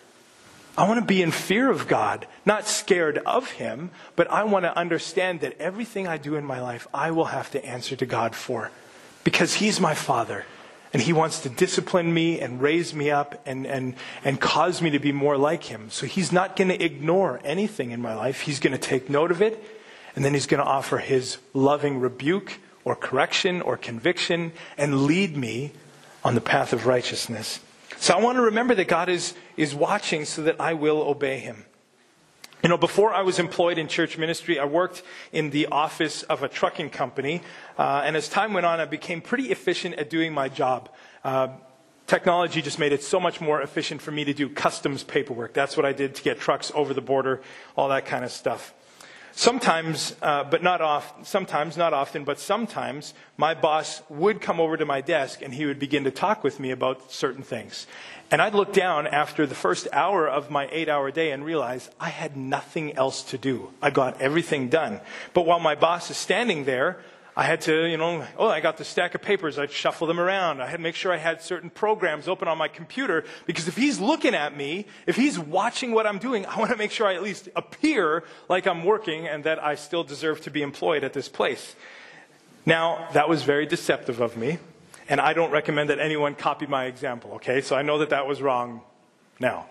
I 0.76 0.88
want 0.88 1.00
to 1.00 1.06
be 1.06 1.22
in 1.22 1.30
fear 1.30 1.70
of 1.70 1.88
God, 1.88 2.26
not 2.44 2.66
scared 2.66 3.18
of 3.18 3.52
Him, 3.52 3.90
but 4.16 4.30
I 4.30 4.44
want 4.44 4.64
to 4.64 4.76
understand 4.76 5.40
that 5.40 5.60
everything 5.60 6.08
I 6.08 6.16
do 6.16 6.36
in 6.36 6.44
my 6.44 6.60
life, 6.60 6.88
I 6.92 7.10
will 7.10 7.26
have 7.26 7.50
to 7.52 7.64
answer 7.64 7.96
to 7.96 8.06
God 8.06 8.34
for 8.34 8.70
because 9.24 9.54
He's 9.54 9.80
my 9.80 9.94
Father. 9.94 10.46
And 10.92 11.02
He 11.02 11.12
wants 11.12 11.40
to 11.40 11.48
discipline 11.48 12.12
me 12.12 12.40
and 12.40 12.60
raise 12.60 12.94
me 12.94 13.10
up 13.10 13.40
and, 13.46 13.66
and, 13.66 13.94
and 14.24 14.40
cause 14.40 14.82
me 14.82 14.90
to 14.90 14.98
be 14.98 15.12
more 15.12 15.36
like 15.36 15.64
Him. 15.64 15.90
So 15.90 16.06
He's 16.06 16.32
not 16.32 16.56
going 16.56 16.68
to 16.68 16.82
ignore 16.82 17.40
anything 17.44 17.90
in 17.90 18.02
my 18.02 18.14
life. 18.14 18.42
He's 18.42 18.60
going 18.60 18.72
to 18.72 18.78
take 18.78 19.08
note 19.08 19.30
of 19.30 19.40
it, 19.40 19.62
and 20.16 20.24
then 20.24 20.34
He's 20.34 20.46
going 20.46 20.62
to 20.62 20.68
offer 20.68 20.98
His 20.98 21.38
loving 21.54 22.00
rebuke 22.00 22.58
or 22.84 22.96
correction 22.96 23.62
or 23.62 23.76
conviction 23.76 24.52
and 24.76 25.04
lead 25.04 25.36
me 25.36 25.72
on 26.24 26.34
the 26.34 26.40
path 26.40 26.72
of 26.72 26.86
righteousness. 26.86 27.60
So 27.96 28.14
I 28.14 28.20
want 28.20 28.36
to 28.36 28.42
remember 28.42 28.74
that 28.74 28.88
God 28.88 29.08
is, 29.08 29.34
is 29.56 29.74
watching 29.74 30.24
so 30.24 30.42
that 30.42 30.60
I 30.60 30.74
will 30.74 31.02
obey 31.02 31.38
him. 31.38 31.64
You 32.62 32.68
know, 32.68 32.76
before 32.76 33.14
I 33.14 33.22
was 33.22 33.38
employed 33.38 33.78
in 33.78 33.88
church 33.88 34.18
ministry, 34.18 34.58
I 34.58 34.66
worked 34.66 35.02
in 35.32 35.48
the 35.48 35.68
office 35.68 36.22
of 36.24 36.42
a 36.42 36.48
trucking 36.48 36.90
company. 36.90 37.40
Uh, 37.78 38.02
and 38.04 38.16
as 38.16 38.28
time 38.28 38.52
went 38.52 38.66
on, 38.66 38.80
I 38.80 38.84
became 38.84 39.22
pretty 39.22 39.50
efficient 39.50 39.94
at 39.94 40.10
doing 40.10 40.34
my 40.34 40.50
job. 40.50 40.90
Uh, 41.24 41.48
technology 42.06 42.60
just 42.60 42.78
made 42.78 42.92
it 42.92 43.02
so 43.02 43.18
much 43.18 43.40
more 43.40 43.62
efficient 43.62 44.02
for 44.02 44.10
me 44.10 44.24
to 44.24 44.34
do 44.34 44.46
customs 44.46 45.02
paperwork. 45.02 45.54
That's 45.54 45.74
what 45.74 45.86
I 45.86 45.94
did 45.94 46.14
to 46.16 46.22
get 46.22 46.38
trucks 46.38 46.70
over 46.74 46.92
the 46.92 47.00
border, 47.00 47.40
all 47.76 47.88
that 47.88 48.04
kind 48.04 48.26
of 48.26 48.30
stuff. 48.30 48.74
Sometimes, 49.32 50.14
uh, 50.20 50.44
but 50.44 50.62
not 50.62 50.82
often, 50.82 51.24
sometimes, 51.24 51.76
not 51.78 51.94
often, 51.94 52.24
but 52.24 52.38
sometimes, 52.38 53.14
my 53.38 53.54
boss 53.54 54.02
would 54.10 54.40
come 54.42 54.60
over 54.60 54.76
to 54.76 54.84
my 54.84 55.00
desk 55.00 55.40
and 55.40 55.54
he 55.54 55.64
would 55.64 55.78
begin 55.78 56.04
to 56.04 56.10
talk 56.10 56.44
with 56.44 56.60
me 56.60 56.72
about 56.72 57.10
certain 57.10 57.42
things. 57.42 57.86
And 58.30 58.40
I'd 58.40 58.54
look 58.54 58.72
down 58.72 59.08
after 59.08 59.44
the 59.44 59.56
first 59.56 59.88
hour 59.92 60.28
of 60.28 60.50
my 60.50 60.68
eight 60.70 60.88
hour 60.88 61.10
day 61.10 61.32
and 61.32 61.44
realize 61.44 61.90
I 61.98 62.10
had 62.10 62.36
nothing 62.36 62.96
else 62.96 63.24
to 63.24 63.38
do. 63.38 63.70
I 63.82 63.90
got 63.90 64.20
everything 64.20 64.68
done. 64.68 65.00
But 65.34 65.46
while 65.46 65.58
my 65.58 65.74
boss 65.74 66.10
is 66.10 66.16
standing 66.16 66.64
there, 66.64 67.00
I 67.36 67.44
had 67.44 67.62
to, 67.62 67.86
you 67.86 67.96
know, 67.96 68.24
oh, 68.38 68.48
I 68.48 68.60
got 68.60 68.76
the 68.76 68.84
stack 68.84 69.14
of 69.14 69.22
papers. 69.22 69.58
I'd 69.58 69.72
shuffle 69.72 70.06
them 70.06 70.20
around. 70.20 70.60
I 70.60 70.66
had 70.66 70.76
to 70.76 70.82
make 70.82 70.94
sure 70.94 71.12
I 71.12 71.16
had 71.16 71.42
certain 71.42 71.70
programs 71.70 72.28
open 72.28 72.46
on 72.46 72.58
my 72.58 72.68
computer 72.68 73.24
because 73.46 73.66
if 73.66 73.76
he's 73.76 73.98
looking 73.98 74.34
at 74.34 74.56
me, 74.56 74.86
if 75.06 75.16
he's 75.16 75.38
watching 75.38 75.92
what 75.92 76.06
I'm 76.06 76.18
doing, 76.18 76.46
I 76.46 76.58
want 76.58 76.70
to 76.70 76.76
make 76.76 76.90
sure 76.90 77.06
I 77.06 77.14
at 77.14 77.22
least 77.22 77.48
appear 77.56 78.24
like 78.48 78.66
I'm 78.66 78.84
working 78.84 79.26
and 79.26 79.42
that 79.44 79.62
I 79.62 79.74
still 79.74 80.04
deserve 80.04 80.40
to 80.42 80.50
be 80.50 80.62
employed 80.62 81.02
at 81.02 81.12
this 81.12 81.28
place. 81.28 81.74
Now, 82.66 83.08
that 83.14 83.28
was 83.28 83.42
very 83.42 83.66
deceptive 83.66 84.20
of 84.20 84.36
me, 84.36 84.58
and 85.10 85.20
I 85.20 85.34
don't 85.34 85.50
recommend 85.50 85.90
that 85.90 85.98
anyone 85.98 86.36
copy 86.36 86.66
my 86.66 86.86
example, 86.86 87.32
okay? 87.32 87.60
So 87.60 87.76
I 87.76 87.82
know 87.82 87.98
that 87.98 88.10
that 88.10 88.26
was 88.26 88.40
wrong 88.40 88.80
now. 89.40 89.66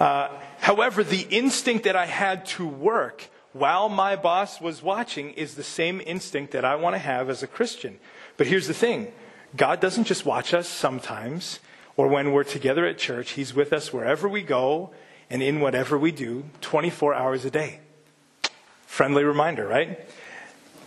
Uh, 0.00 0.30
however, 0.58 1.04
the 1.04 1.26
instinct 1.30 1.84
that 1.84 1.94
I 1.94 2.06
had 2.06 2.46
to 2.46 2.66
work 2.66 3.28
while 3.52 3.90
my 3.90 4.16
boss 4.16 4.60
was 4.60 4.82
watching 4.82 5.32
is 5.32 5.54
the 5.54 5.62
same 5.62 6.00
instinct 6.06 6.52
that 6.52 6.64
I 6.64 6.76
want 6.76 6.94
to 6.94 6.98
have 6.98 7.28
as 7.28 7.42
a 7.42 7.46
Christian. 7.46 8.00
But 8.38 8.46
here's 8.46 8.66
the 8.66 8.74
thing 8.74 9.12
God 9.54 9.78
doesn't 9.78 10.04
just 10.04 10.24
watch 10.24 10.54
us 10.54 10.66
sometimes 10.66 11.60
or 11.98 12.08
when 12.08 12.32
we're 12.32 12.44
together 12.44 12.86
at 12.86 12.96
church, 12.96 13.32
He's 13.32 13.52
with 13.52 13.72
us 13.74 13.92
wherever 13.92 14.26
we 14.26 14.42
go 14.42 14.90
and 15.28 15.42
in 15.42 15.60
whatever 15.60 15.98
we 15.98 16.12
do 16.12 16.44
24 16.62 17.12
hours 17.12 17.44
a 17.44 17.50
day. 17.50 17.80
Friendly 18.86 19.24
reminder, 19.24 19.66
right? 19.66 20.08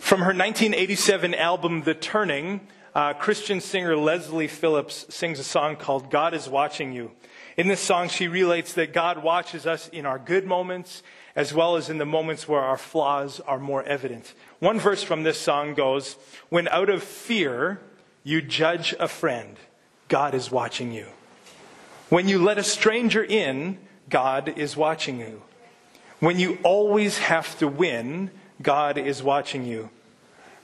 From 0.00 0.20
her 0.20 0.34
1987 0.34 1.34
album, 1.34 1.82
The 1.82 1.94
Turning, 1.94 2.66
uh, 2.94 3.14
Christian 3.14 3.60
singer 3.60 3.96
Leslie 3.96 4.48
Phillips 4.48 5.06
sings 5.08 5.38
a 5.38 5.44
song 5.44 5.76
called 5.76 6.10
God 6.10 6.34
is 6.34 6.48
Watching 6.48 6.92
You. 6.92 7.12
In 7.56 7.68
this 7.68 7.80
song, 7.80 8.08
she 8.08 8.28
relates 8.28 8.74
that 8.74 8.92
God 8.92 9.22
watches 9.22 9.66
us 9.66 9.88
in 9.88 10.06
our 10.06 10.18
good 10.18 10.46
moments 10.46 11.02
as 11.34 11.54
well 11.54 11.76
as 11.76 11.88
in 11.88 11.98
the 11.98 12.04
moments 12.04 12.46
where 12.46 12.60
our 12.60 12.76
flaws 12.76 13.40
are 13.40 13.58
more 13.58 13.82
evident. 13.84 14.34
One 14.58 14.78
verse 14.78 15.02
from 15.02 15.22
this 15.22 15.40
song 15.40 15.74
goes 15.74 16.16
When 16.50 16.68
out 16.68 16.90
of 16.90 17.02
fear 17.02 17.80
you 18.24 18.42
judge 18.42 18.94
a 19.00 19.08
friend, 19.08 19.56
God 20.08 20.34
is 20.34 20.50
watching 20.50 20.92
you. 20.92 21.06
When 22.10 22.28
you 22.28 22.42
let 22.42 22.58
a 22.58 22.62
stranger 22.62 23.24
in, 23.24 23.78
God 24.10 24.58
is 24.58 24.76
watching 24.76 25.20
you. 25.20 25.42
When 26.20 26.38
you 26.38 26.58
always 26.62 27.18
have 27.18 27.58
to 27.58 27.66
win, 27.66 28.30
God 28.60 28.98
is 28.98 29.22
watching 29.22 29.64
you. 29.64 29.88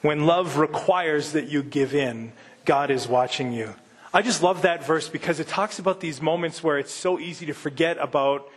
When 0.03 0.27
love 0.27 0.59
requires 0.59 1.33
that 1.33 1.49
you 1.49 1.63
give 1.63 1.95
in, 1.95 2.33
God 2.65 2.91
is 2.91 3.09
watching 3.09 3.53
you. 3.53 3.75
I 4.13 4.23
just 4.23 4.43
love 4.43 4.63
that 4.63 4.85
verse 4.85 5.09
because 5.09 5.41
it 5.41 5.49
talks 5.49 5.79
about 5.79 6.01
these 6.01 6.23
moments 6.23 6.63
where 6.63 6.79
it's 6.79 6.93
so 6.93 7.19
easy 7.19 7.47
to 7.47 7.55
forget 7.55 7.99
about 7.99 8.49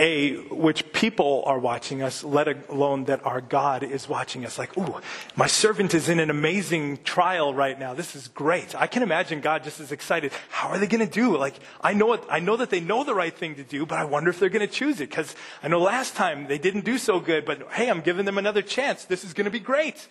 a, 0.00 0.36
which 0.36 0.92
people 0.92 1.42
are 1.44 1.58
watching 1.58 2.02
us, 2.02 2.22
let 2.22 2.70
alone 2.70 3.04
that 3.06 3.26
our 3.26 3.40
God 3.40 3.82
is 3.82 4.08
watching 4.08 4.46
us. 4.46 4.56
Like, 4.56 4.76
ooh, 4.78 5.00
my 5.34 5.48
servant 5.48 5.92
is 5.92 6.08
in 6.08 6.20
an 6.20 6.30
amazing 6.30 6.98
trial 7.02 7.52
right 7.52 7.78
now. 7.78 7.94
This 7.94 8.14
is 8.14 8.28
great. 8.28 8.76
I 8.76 8.86
can 8.86 9.02
imagine 9.02 9.40
God 9.40 9.64
just 9.64 9.80
as 9.80 9.90
excited. 9.90 10.32
How 10.50 10.68
are 10.68 10.78
they 10.78 10.86
going 10.86 11.04
to 11.04 11.12
do? 11.12 11.36
Like, 11.36 11.54
I 11.80 11.94
know 11.94 12.12
it, 12.12 12.22
I 12.30 12.38
know 12.38 12.56
that 12.56 12.70
they 12.70 12.80
know 12.80 13.02
the 13.02 13.14
right 13.14 13.34
thing 13.34 13.56
to 13.56 13.64
do, 13.64 13.84
but 13.86 13.98
I 13.98 14.04
wonder 14.04 14.30
if 14.30 14.38
they're 14.38 14.48
going 14.48 14.66
to 14.66 14.72
choose 14.72 15.00
it 15.00 15.10
because 15.10 15.34
I 15.64 15.68
know 15.68 15.80
last 15.80 16.14
time 16.14 16.46
they 16.46 16.58
didn't 16.58 16.84
do 16.84 16.96
so 16.96 17.18
good, 17.18 17.44
but 17.44 17.68
hey, 17.72 17.90
I'm 17.90 18.00
giving 18.00 18.24
them 18.24 18.38
another 18.38 18.62
chance. 18.62 19.04
This 19.04 19.24
is 19.24 19.34
going 19.34 19.46
to 19.46 19.50
be 19.50 19.60
great. 19.60 20.06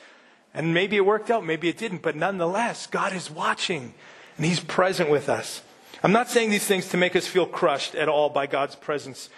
And 0.54 0.74
maybe 0.74 0.96
it 0.96 1.06
worked 1.06 1.30
out, 1.30 1.46
maybe 1.46 1.70
it 1.70 1.78
didn't, 1.78 2.02
but 2.02 2.16
nonetheless, 2.16 2.88
God 2.88 3.14
is 3.14 3.30
watching 3.30 3.94
and 4.38 4.46
He's 4.46 4.60
present 4.60 5.10
with 5.10 5.30
us. 5.30 5.62
I'm 6.04 6.12
not 6.12 6.30
saying 6.30 6.50
these 6.50 6.66
things 6.66 6.90
to 6.90 6.98
make 6.98 7.16
us 7.16 7.28
feel 7.28 7.46
crushed 7.46 7.96
at 7.96 8.08
all 8.08 8.30
by 8.30 8.48
God's 8.48 8.76
presence. 8.76 9.30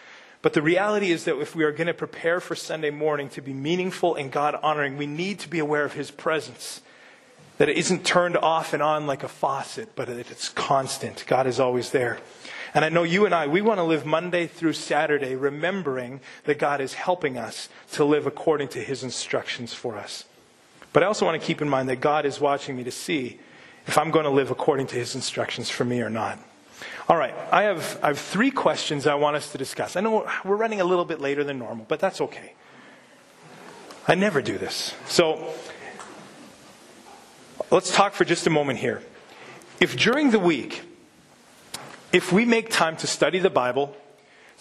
But 0.42 0.54
the 0.54 0.62
reality 0.62 1.12
is 1.12 1.26
that 1.26 1.40
if 1.40 1.56
we 1.56 1.64
are 1.64 1.72
going 1.72 1.88
to 1.88 1.94
prepare 1.94 2.40
for 2.40 2.56
Sunday 2.56 2.92
morning 2.92 3.30
to 3.30 3.42
be 3.42 3.54
meaningful 3.54 4.16
and 4.16 4.32
God 4.32 4.58
honoring, 4.62 4.98
we 4.98 5.08
need 5.08 5.40
to 5.40 5.50
be 5.50 5.60
aware 5.60 5.84
of 5.84 5.94
His 5.94 6.12
presence. 6.12 6.82
That 7.58 7.70
it 7.70 7.78
isn't 7.78 8.06
turned 8.06 8.38
off 8.38 8.74
and 8.74 8.82
on 8.82 9.06
like 9.06 9.24
a 9.24 9.28
faucet, 9.28 9.90
but 9.96 10.08
that 10.08 10.32
it's 10.32 10.50
constant. 10.50 11.26
God 11.28 11.48
is 11.48 11.60
always 11.60 11.92
there. 11.92 12.20
And 12.74 12.86
I 12.86 12.90
know 12.90 13.04
you 13.04 13.26
and 13.26 13.34
I, 13.34 13.48
we 13.48 13.62
want 13.62 13.80
to 13.80 13.84
live 13.84 14.06
Monday 14.06 14.48
through 14.48 14.74
Saturday 14.74 15.36
remembering 15.36 16.22
that 16.46 16.60
God 16.60 16.80
is 16.80 16.94
helping 16.94 17.38
us 17.38 17.68
to 17.94 18.06
live 18.06 18.28
according 18.28 18.70
to 18.70 18.80
His 18.80 19.04
instructions 19.04 19.74
for 19.74 19.98
us. 19.98 20.24
But 20.94 21.04
I 21.04 21.06
also 21.06 21.26
want 21.26 21.40
to 21.40 21.46
keep 21.46 21.62
in 21.62 21.70
mind 21.70 21.90
that 21.90 21.98
God 21.98 22.26
is 22.26 22.40
watching 22.40 22.76
me 22.76 22.84
to 22.84 22.92
see 22.92 23.40
if 23.88 23.98
I'm 23.98 24.12
going 24.12 24.26
to 24.26 24.32
live 24.32 24.52
according 24.52 24.88
to 24.88 24.96
His 24.96 25.16
instructions 25.16 25.70
for 25.70 25.86
me 25.86 26.02
or 26.02 26.10
not. 26.10 26.40
All 27.08 27.18
right, 27.18 27.34
I 27.52 27.64
have, 27.64 28.00
I 28.04 28.08
have 28.08 28.20
three 28.20 28.52
questions 28.52 29.08
I 29.08 29.16
want 29.16 29.36
us 29.36 29.52
to 29.52 29.58
discuss. 29.58 29.96
I 29.96 30.02
know 30.02 30.28
we're 30.46 30.56
running 30.56 30.80
a 30.80 30.86
little 30.86 31.06
bit 31.06 31.20
later 31.20 31.44
than 31.44 31.60
normal, 31.60 31.86
but 31.88 32.00
that's 32.00 32.22
okay. 32.22 32.54
I 34.08 34.16
never 34.16 34.42
do 34.42 34.58
this. 34.58 34.94
So 35.08 35.54
let's 37.72 37.94
talk 37.94 38.14
for 38.14 38.26
just 38.26 38.48
a 38.48 38.50
moment 38.50 38.80
here. 38.80 39.02
If 39.80 39.96
during 39.98 40.32
the 40.32 40.40
week, 40.40 40.84
if 42.12 42.32
we 42.32 42.46
make 42.46 42.70
time 42.70 42.98
to 42.98 43.08
study 43.08 43.40
the 43.40 43.50
Bible, 43.50 43.96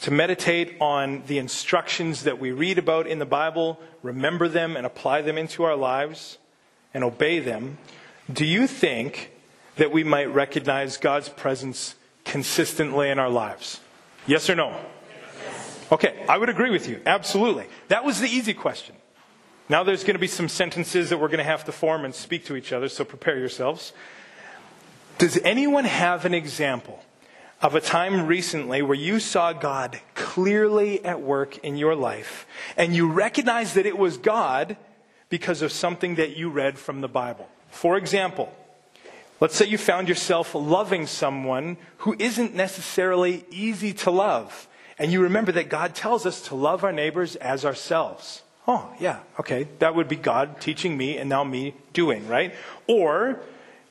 to 0.03 0.11
meditate 0.11 0.77
on 0.81 1.23
the 1.27 1.39
instructions 1.39 2.23
that 2.25 2.39
we 2.39 2.53
read 2.53 2.79
about 2.79 3.07
in 3.07 3.19
the 3.19 3.27
Bible, 3.27 3.81
remember 4.03 4.49
them 4.49 4.77
and 4.77 4.87
apply 4.87 5.23
them 5.23 5.37
into 5.37 5.65
our 5.65 5.77
lives, 5.77 6.39
and 6.95 7.03
obey 7.03 7.41
them, 7.41 7.79
do 8.33 8.45
you 8.45 8.67
think 8.67 9.33
that 9.77 9.91
we 9.91 10.05
might 10.05 10.33
recognize 10.33 10.97
God's 10.97 11.29
presence 11.29 11.95
consistently 12.25 13.11
in 13.11 13.19
our 13.19 13.31
lives? 13.31 13.81
Yes 14.27 14.49
or 14.49 14.55
no? 14.55 14.79
Okay, 15.91 16.25
I 16.29 16.37
would 16.37 16.49
agree 16.49 16.71
with 16.71 16.89
you. 16.89 17.01
Absolutely. 17.07 17.67
That 17.89 18.05
was 18.05 18.21
the 18.21 18.29
easy 18.29 18.55
question. 18.55 18.95
Now 19.69 19.83
there's 19.83 20.03
going 20.03 20.15
to 20.15 20.21
be 20.21 20.27
some 20.27 20.49
sentences 20.49 21.11
that 21.11 21.19
we're 21.19 21.29
going 21.29 21.39
to 21.39 21.45
have 21.45 21.65
to 21.65 21.73
form 21.73 22.05
and 22.05 22.15
speak 22.15 22.45
to 22.47 22.57
each 22.57 22.73
other, 22.73 22.89
so 22.89 23.05
prepare 23.05 23.39
yourselves. 23.39 23.93
Does 25.17 25.39
anyone 25.39 25.85
have 25.85 26.25
an 26.25 26.35
example 26.35 27.03
of 27.61 27.75
a 27.75 27.81
time 27.81 28.27
recently 28.27 28.83
where 28.83 28.97
you 28.97 29.19
saw 29.19 29.53
God 29.53 30.01
clearly 30.15 31.05
at 31.05 31.21
work 31.21 31.59
in 31.59 31.77
your 31.77 31.95
life 31.95 32.47
and 32.77 32.95
you 32.95 33.11
recognized 33.11 33.75
that 33.75 33.87
it 33.87 33.99
was 33.99 34.17
God 34.17 34.77
because 35.29 35.63
of 35.63 35.73
something 35.73 36.15
that 36.15 36.37
you 36.37 36.51
read 36.51 36.79
from 36.79 37.01
the 37.01 37.09
Bible? 37.09 37.49
For 37.71 37.97
example, 37.97 38.53
let's 39.41 39.57
say 39.57 39.67
you 39.67 39.79
found 39.79 40.09
yourself 40.09 40.55
loving 40.55 41.07
someone 41.07 41.77
who 41.99 42.15
isn't 42.19 42.55
necessarily 42.55 43.45
easy 43.51 43.93
to 43.93 44.11
love, 44.11 44.69
and 44.99 45.13
you 45.13 45.23
remember 45.23 45.53
that 45.53 45.69
God 45.69 45.95
tells 45.95 46.27
us 46.27 46.43
to 46.49 46.55
love 46.55 46.85
our 46.85 46.93
neighbors 46.93 47.37
as 47.37 47.65
ourselves. 47.65 48.43
Oh, 48.67 48.91
yeah, 49.01 49.21
okay, 49.41 49.67
that 49.79 49.95
would 49.95 50.09
be 50.09 50.17
God 50.17 50.61
teaching 50.61 50.97
me 50.97 51.17
and 51.17 51.29
now 51.29 51.43
me 51.43 51.75
doing, 51.93 52.29
right? 52.29 52.55
Or, 52.87 53.41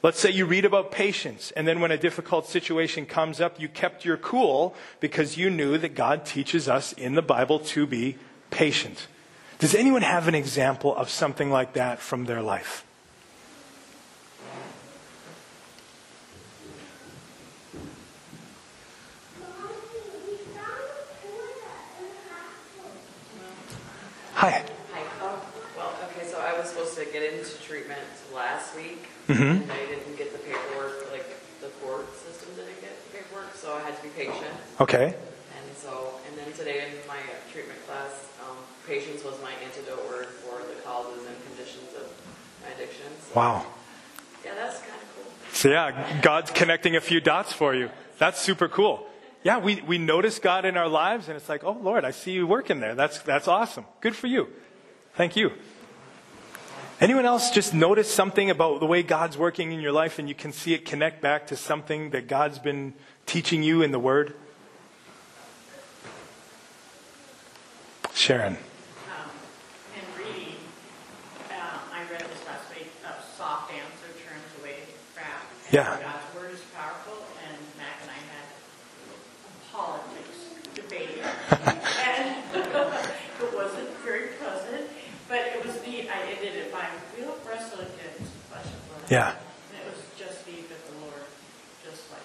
Let's 0.04 0.20
say 0.20 0.30
you 0.30 0.46
read 0.46 0.64
about 0.64 0.92
patience, 0.92 1.52
and 1.56 1.68
then 1.68 1.82
when 1.82 1.90
a 1.92 1.98
difficult 1.98 2.46
situation 2.46 3.08
comes 3.08 3.42
up, 3.42 3.60
you 3.60 3.68
kept 3.68 4.06
your 4.06 4.16
cool 4.16 4.76
because 5.00 5.38
you 5.38 5.50
knew 5.50 5.78
that 5.80 5.96
God 5.96 6.24
teaches 6.24 6.70
us 6.70 6.94
in 6.94 7.16
the 7.16 7.24
Bible 7.24 7.60
to 7.60 7.88
be 7.88 8.16
patient. 8.52 9.08
Does 9.58 9.74
anyone 9.74 10.04
have 10.04 10.28
an 10.28 10.36
example 10.36 10.96
of 10.96 11.10
something 11.10 11.50
like 11.50 11.74
that 11.74 12.00
from 12.00 12.26
their 12.26 12.44
life? 12.44 12.86
Hi. 24.36 24.64
Hi. 24.94 25.02
Oh, 25.22 25.42
well, 25.76 25.96
okay, 26.12 26.28
so 26.28 26.40
I 26.40 26.56
was 26.56 26.70
supposed 26.70 26.96
to 27.00 27.06
get 27.06 27.34
into 27.34 27.58
treatment 27.64 28.00
last 28.32 28.76
week, 28.76 29.08
Mm-hmm. 29.28 29.44
and 29.44 29.72
I 29.72 29.86
didn't 29.86 30.18
get 30.18 30.32
the 30.32 30.40
paperwork, 30.40 31.12
like, 31.12 31.28
the 31.60 31.68
court 31.84 32.08
system 32.16 32.56
didn't 32.56 32.80
get 32.80 32.96
the 33.04 33.18
paperwork, 33.18 33.54
so 33.56 33.74
I 33.74 33.82
had 33.82 33.98
to 33.98 34.04
be 34.04 34.10
patient. 34.10 34.56
Okay. 34.80 35.13
And 35.13 35.76
so, 35.76 36.16
and 36.30 36.38
then 36.38 36.54
today 36.54 36.88
in 36.88 37.08
my 37.08 37.20
treatment 37.52 37.86
class, 37.86 38.30
um, 38.48 38.56
patience 38.88 39.24
was 39.24 39.36
my 39.42 39.52
antidote 39.66 40.08
word 40.08 40.28
for 40.28 40.60
the 40.60 40.80
causes 40.82 41.28
and 41.28 41.36
conditions 41.48 41.92
of 42.00 42.08
my 42.63 42.72
addictions. 42.72 43.20
Wow. 43.36 43.66
Yeah, 44.46 44.56
that's 44.56 44.80
kind 44.80 44.94
of 44.94 45.16
cool. 45.16 45.32
So, 45.52 45.70
yeah, 45.70 46.22
God's 46.22 46.52
connecting 46.52 46.96
a 46.96 47.02
few 47.02 47.20
dots 47.20 47.52
for 47.52 47.76
you. 47.76 47.90
That's 48.20 48.40
super 48.40 48.70
cool. 48.70 49.06
Yeah, 49.44 49.60
we, 49.60 49.82
we 49.82 49.98
notice 49.98 50.40
God 50.40 50.66
in 50.66 50.78
our 50.78 50.88
lives, 50.88 51.28
and 51.28 51.36
it's 51.36 51.50
like, 51.50 51.63
oh, 51.63 51.78
Lord, 51.82 52.06
I 52.06 52.12
see 52.12 52.32
you 52.32 52.48
working 52.48 52.80
there. 52.80 52.96
That's, 52.96 53.20
that's 53.20 53.48
awesome. 53.48 53.86
Good 54.02 54.16
for 54.16 54.28
you. 54.28 54.48
Thank 55.16 55.36
you. 55.36 55.52
Anyone 57.00 57.26
else 57.26 57.52
just 57.52 57.76
notice 57.76 58.12
something 58.12 58.50
about 58.50 58.80
the 58.80 58.88
way 58.88 59.04
God's 59.04 59.38
working 59.38 59.72
in 59.72 59.80
your 59.80 59.92
life 59.92 60.18
and 60.18 60.28
you 60.28 60.34
can 60.34 60.52
see 60.52 60.74
it 60.74 60.84
connect 60.84 61.22
back 61.22 61.46
to 61.48 61.56
something 61.56 62.10
that 62.10 62.28
God's 62.28 62.58
been 62.58 62.96
teaching 63.28 63.62
you 63.62 63.84
in 63.84 63.92
the 63.92 64.00
Word? 64.00 64.34
Sharon. 68.16 68.58
Um, 68.58 69.30
in 69.94 70.26
reading, 70.26 70.56
uh, 71.52 71.78
I 71.94 72.02
read 72.12 72.22
this 72.22 72.46
last 72.48 72.68
week, 72.76 72.90
soft 73.38 73.72
answer 73.72 74.10
turns 74.26 74.50
away 74.60 74.78
wrath. 75.16 75.46
And 75.68 75.76
Yeah. 75.76 76.02
God's 76.02 76.36
word 76.36 76.52
is 76.52 76.62
powerful, 76.76 77.22
and 77.46 77.58
Mac 77.78 78.02
and 78.02 78.10
I 78.10 78.20
had 78.34 78.46
politics 79.72 80.50
debate. 80.74 81.22
And 82.08 82.34
it 83.40 83.54
wasn't 83.54 83.90
very 84.04 84.30
pleasant, 84.42 84.90
but 85.30 85.40
it 85.40 85.64
was 85.64 85.76
neat. 85.86 86.10
I 86.10 86.22
ended 86.32 86.56
it 86.56 86.74
by 86.74 86.88
real 87.18 87.38
wrestling 87.48 87.86
against 87.86 88.34
flesh 88.50 88.66
and 88.66 88.82
blood. 88.90 88.97
Yeah. 89.10 89.30
And 89.30 89.38
it 89.80 89.86
was 89.86 90.04
just 90.17 90.46
neat 90.48 90.67
that 90.70 90.86
the 90.86 91.00
Lord, 91.00 91.24
just 91.86 92.12
like 92.12 92.22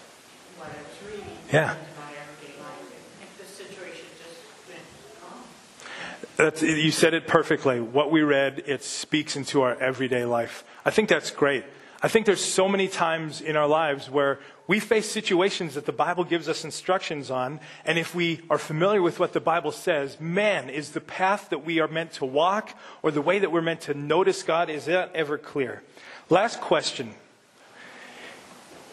what 0.59 0.69
I 0.69 0.79
was 0.83 1.13
reading, 1.13 1.31
Yeah. 1.53 1.73
into 1.73 1.85
my 2.01 2.11
everyday 2.11 2.61
life. 2.61 2.83
And 3.21 3.31
the 3.39 3.53
situation 3.53 4.07
just 4.19 4.41
went 4.69 4.81
on. 5.23 5.43
That's, 6.37 6.63
you 6.63 6.91
said 6.91 7.15
it 7.15 7.27
perfectly. 7.27 7.81
What 7.81 8.11
we 8.11 8.23
read, 8.23 8.65
it 8.67 8.83
speaks 8.83 9.37
into 9.37 9.63
our 9.63 9.77
everyday 9.81 10.25
life. 10.25 10.65
I 10.85 10.91
think 10.91 11.09
that's 11.09 11.31
great. 11.31 11.65
I 12.05 12.09
think 12.09 12.27
there's 12.27 12.45
so 12.45 12.69
many 12.69 12.89
times 12.89 13.41
in 13.41 13.55
our 13.55 13.69
lives 13.69 14.11
where 14.11 14.41
we 14.67 14.81
face 14.81 15.09
situations 15.09 15.75
that 15.75 15.87
the 15.87 15.93
Bible 15.93 16.25
gives 16.25 16.49
us 16.49 16.65
instructions 16.65 17.31
on, 17.31 17.61
and 17.85 17.97
if 17.97 18.13
we 18.13 18.41
are 18.51 18.59
familiar 18.59 19.01
with 19.01 19.21
what 19.21 19.33
the 19.33 19.41
Bible 19.41 19.71
says, 19.71 20.19
man, 20.19 20.69
is 20.69 20.91
the 20.91 21.01
path 21.01 21.51
that 21.51 21.65
we 21.65 21.79
are 21.79 21.87
meant 21.87 22.13
to 22.15 22.25
walk 22.25 22.77
or 23.05 23.13
the 23.13 23.23
way 23.23 23.39
that 23.39 23.53
we're 23.53 23.63
meant 23.63 23.83
to 23.83 23.95
notice 23.95 24.43
God, 24.43 24.69
is 24.69 24.87
that 24.87 25.15
ever 25.15 25.39
clear? 25.39 25.85
Last 26.33 26.63
question. 26.63 27.13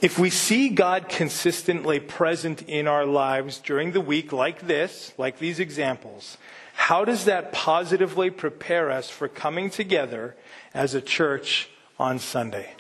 If 0.02 0.20
we 0.20 0.30
see 0.30 0.68
God 0.68 1.08
consistently 1.08 1.98
present 2.02 2.64
in 2.64 2.86
our 2.86 3.06
lives 3.06 3.60
during 3.60 3.94
the 3.94 4.02
week, 4.02 4.34
like 4.34 4.68
this, 4.68 5.14
like 5.18 5.40
these 5.40 5.58
examples, 5.58 6.38
how 6.74 7.06
does 7.06 7.24
that 7.24 7.54
positively 7.54 8.30
prepare 8.30 8.92
us 8.92 9.10
for 9.10 9.30
coming 9.30 9.70
together 9.70 10.36
as 10.74 10.94
a 10.94 11.00
church 11.00 11.70
on 11.98 12.20
Sunday? 12.20 12.74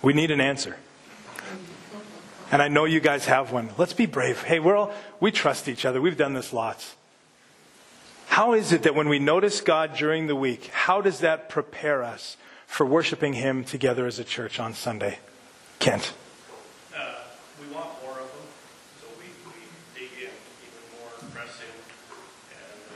We 0.00 0.14
need 0.14 0.30
an 0.30 0.40
answer. 0.40 0.78
And 2.52 2.60
I 2.60 2.68
know 2.68 2.84
you 2.84 3.00
guys 3.00 3.26
have 3.26 3.52
one. 3.52 3.70
Let's 3.78 3.92
be 3.92 4.06
brave. 4.06 4.42
Hey, 4.42 4.58
we're 4.58 4.76
all, 4.76 4.92
we 5.20 5.30
trust 5.30 5.68
each 5.68 5.84
other. 5.84 6.00
We've 6.00 6.16
done 6.16 6.34
this 6.34 6.52
lots. 6.52 6.96
How 8.26 8.54
is 8.54 8.72
it 8.72 8.82
that 8.82 8.94
when 8.94 9.08
we 9.08 9.18
notice 9.18 9.60
God 9.60 9.94
during 9.96 10.26
the 10.26 10.36
week, 10.36 10.66
how 10.72 11.00
does 11.00 11.20
that 11.20 11.48
prepare 11.48 12.02
us 12.02 12.36
for 12.66 12.84
worshiping 12.84 13.34
Him 13.34 13.64
together 13.64 14.06
as 14.06 14.18
a 14.18 14.24
church 14.24 14.58
on 14.58 14.74
Sunday? 14.74 15.18
Kent. 15.78 16.12
Uh, 16.94 17.14
we 17.60 17.72
want 17.74 17.88
more 18.02 18.12
of 18.12 18.18
them, 18.18 18.46
so 19.00 19.06
we, 19.18 19.24
we 19.46 19.52
dig 19.94 20.10
in 20.18 20.28
even 20.28 21.00
more, 21.00 21.10
press 21.32 21.60
and 21.60 21.72
uh, 22.50 22.94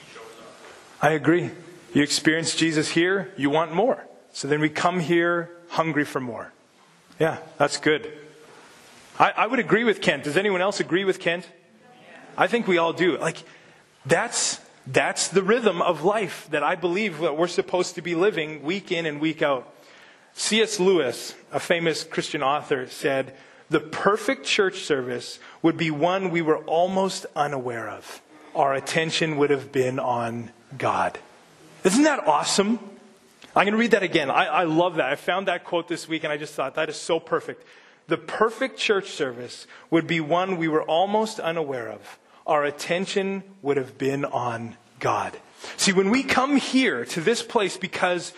he 0.00 0.14
shows 0.14 0.32
up. 0.40 1.02
I 1.02 1.10
agree. 1.10 1.50
You 1.94 2.02
experience 2.02 2.54
Jesus 2.54 2.88
here, 2.88 3.32
you 3.36 3.50
want 3.50 3.72
more. 3.72 4.04
So 4.32 4.48
then 4.48 4.60
we 4.60 4.68
come 4.68 5.00
here 5.00 5.50
hungry 5.68 6.04
for 6.04 6.20
more. 6.20 6.52
Yeah, 7.18 7.38
that's 7.56 7.78
good. 7.78 8.12
I, 9.18 9.30
I 9.30 9.46
would 9.46 9.58
agree 9.58 9.84
with 9.84 10.02
Kent. 10.02 10.24
Does 10.24 10.36
anyone 10.36 10.60
else 10.60 10.80
agree 10.80 11.04
with 11.04 11.20
Kent? 11.20 11.48
I 12.36 12.46
think 12.46 12.66
we 12.66 12.78
all 12.78 12.92
do. 12.92 13.16
Like, 13.16 13.42
that's, 14.04 14.60
that's 14.86 15.28
the 15.28 15.42
rhythm 15.42 15.80
of 15.80 16.04
life 16.04 16.48
that 16.50 16.62
I 16.62 16.74
believe 16.74 17.18
that 17.18 17.36
we're 17.36 17.46
supposed 17.46 17.94
to 17.94 18.02
be 18.02 18.14
living 18.14 18.62
week 18.62 18.92
in 18.92 19.06
and 19.06 19.20
week 19.20 19.40
out. 19.40 19.72
C.S. 20.34 20.78
Lewis, 20.78 21.34
a 21.50 21.58
famous 21.58 22.04
Christian 22.04 22.42
author, 22.42 22.86
said, 22.88 23.34
The 23.70 23.80
perfect 23.80 24.44
church 24.44 24.80
service 24.80 25.38
would 25.62 25.78
be 25.78 25.90
one 25.90 26.30
we 26.30 26.42
were 26.42 26.58
almost 26.58 27.24
unaware 27.34 27.88
of. 27.88 28.20
Our 28.54 28.74
attention 28.74 29.38
would 29.38 29.48
have 29.48 29.72
been 29.72 29.98
on 29.98 30.50
God. 30.76 31.18
Isn't 31.84 32.04
that 32.04 32.26
awesome? 32.28 32.78
I'm 33.54 33.64
going 33.64 33.72
to 33.72 33.78
read 33.78 33.92
that 33.92 34.02
again. 34.02 34.30
I, 34.30 34.44
I 34.44 34.64
love 34.64 34.96
that. 34.96 35.10
I 35.10 35.14
found 35.14 35.48
that 35.48 35.64
quote 35.64 35.88
this 35.88 36.06
week 36.06 36.24
and 36.24 36.32
I 36.32 36.36
just 36.36 36.52
thought 36.52 36.74
that 36.74 36.90
is 36.90 36.96
so 36.96 37.18
perfect. 37.18 37.66
The 38.08 38.16
perfect 38.16 38.78
church 38.78 39.10
service 39.10 39.66
would 39.90 40.06
be 40.06 40.20
one 40.20 40.56
we 40.56 40.68
were 40.68 40.82
almost 40.82 41.40
unaware 41.40 41.88
of. 41.88 42.18
Our 42.46 42.64
attention 42.64 43.42
would 43.62 43.76
have 43.76 43.98
been 43.98 44.24
on 44.24 44.76
God. 45.00 45.36
See, 45.76 45.92
when 45.92 46.10
we 46.10 46.22
come 46.22 46.56
here 46.56 47.04
to 47.06 47.20
this 47.20 47.42
place 47.42 47.76
because 47.76 48.32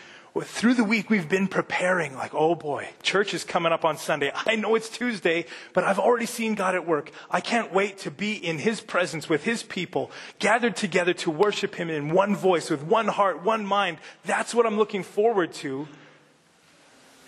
through 0.45 0.75
the 0.75 0.85
week 0.85 1.11
we've 1.11 1.29
been 1.29 1.49
preparing, 1.49 2.15
like, 2.15 2.35
oh 2.35 2.55
boy, 2.55 2.89
church 3.03 3.35
is 3.35 3.45
coming 3.45 3.73
up 3.73 3.85
on 3.85 3.99
Sunday. 3.99 4.33
I 4.47 4.57
know 4.57 4.75
it's 4.75 4.89
Tuesday, 4.89 5.47
but 5.73 5.85
I've 5.85 5.99
already 5.99 6.27
seen 6.27 6.55
God 6.55 6.75
at 6.75 6.87
work. 6.87 7.11
I 7.31 7.41
can't 7.41 7.73
wait 7.73 7.99
to 7.99 8.11
be 8.11 8.33
in 8.35 8.59
His 8.59 8.81
presence 8.81 9.29
with 9.29 9.45
His 9.45 9.63
people, 9.63 10.11
gathered 10.39 10.77
together 10.77 11.13
to 11.15 11.31
worship 11.31 11.75
Him 11.75 11.91
in 11.91 12.11
one 12.11 12.37
voice, 12.37 12.71
with 12.71 12.83
one 12.83 13.09
heart, 13.09 13.43
one 13.43 13.67
mind. 13.67 13.99
That's 14.25 14.55
what 14.55 14.67
I'm 14.67 14.79
looking 14.79 15.03
forward 15.03 15.53
to. 15.55 15.89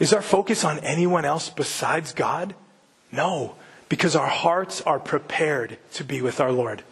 Is 0.01 0.15
our 0.15 0.23
focus 0.23 0.65
on 0.65 0.79
anyone 0.79 1.27
else 1.27 1.51
besides 1.51 2.15
God? 2.15 2.55
No, 3.13 3.55
because 3.91 4.17
our 4.17 4.27
hearts 4.27 4.81
are 4.81 4.99
prepared 4.99 5.77
to 5.93 6.05
be 6.05 6.23
with 6.23 6.41
our 6.41 6.51
Lord. 6.51 6.83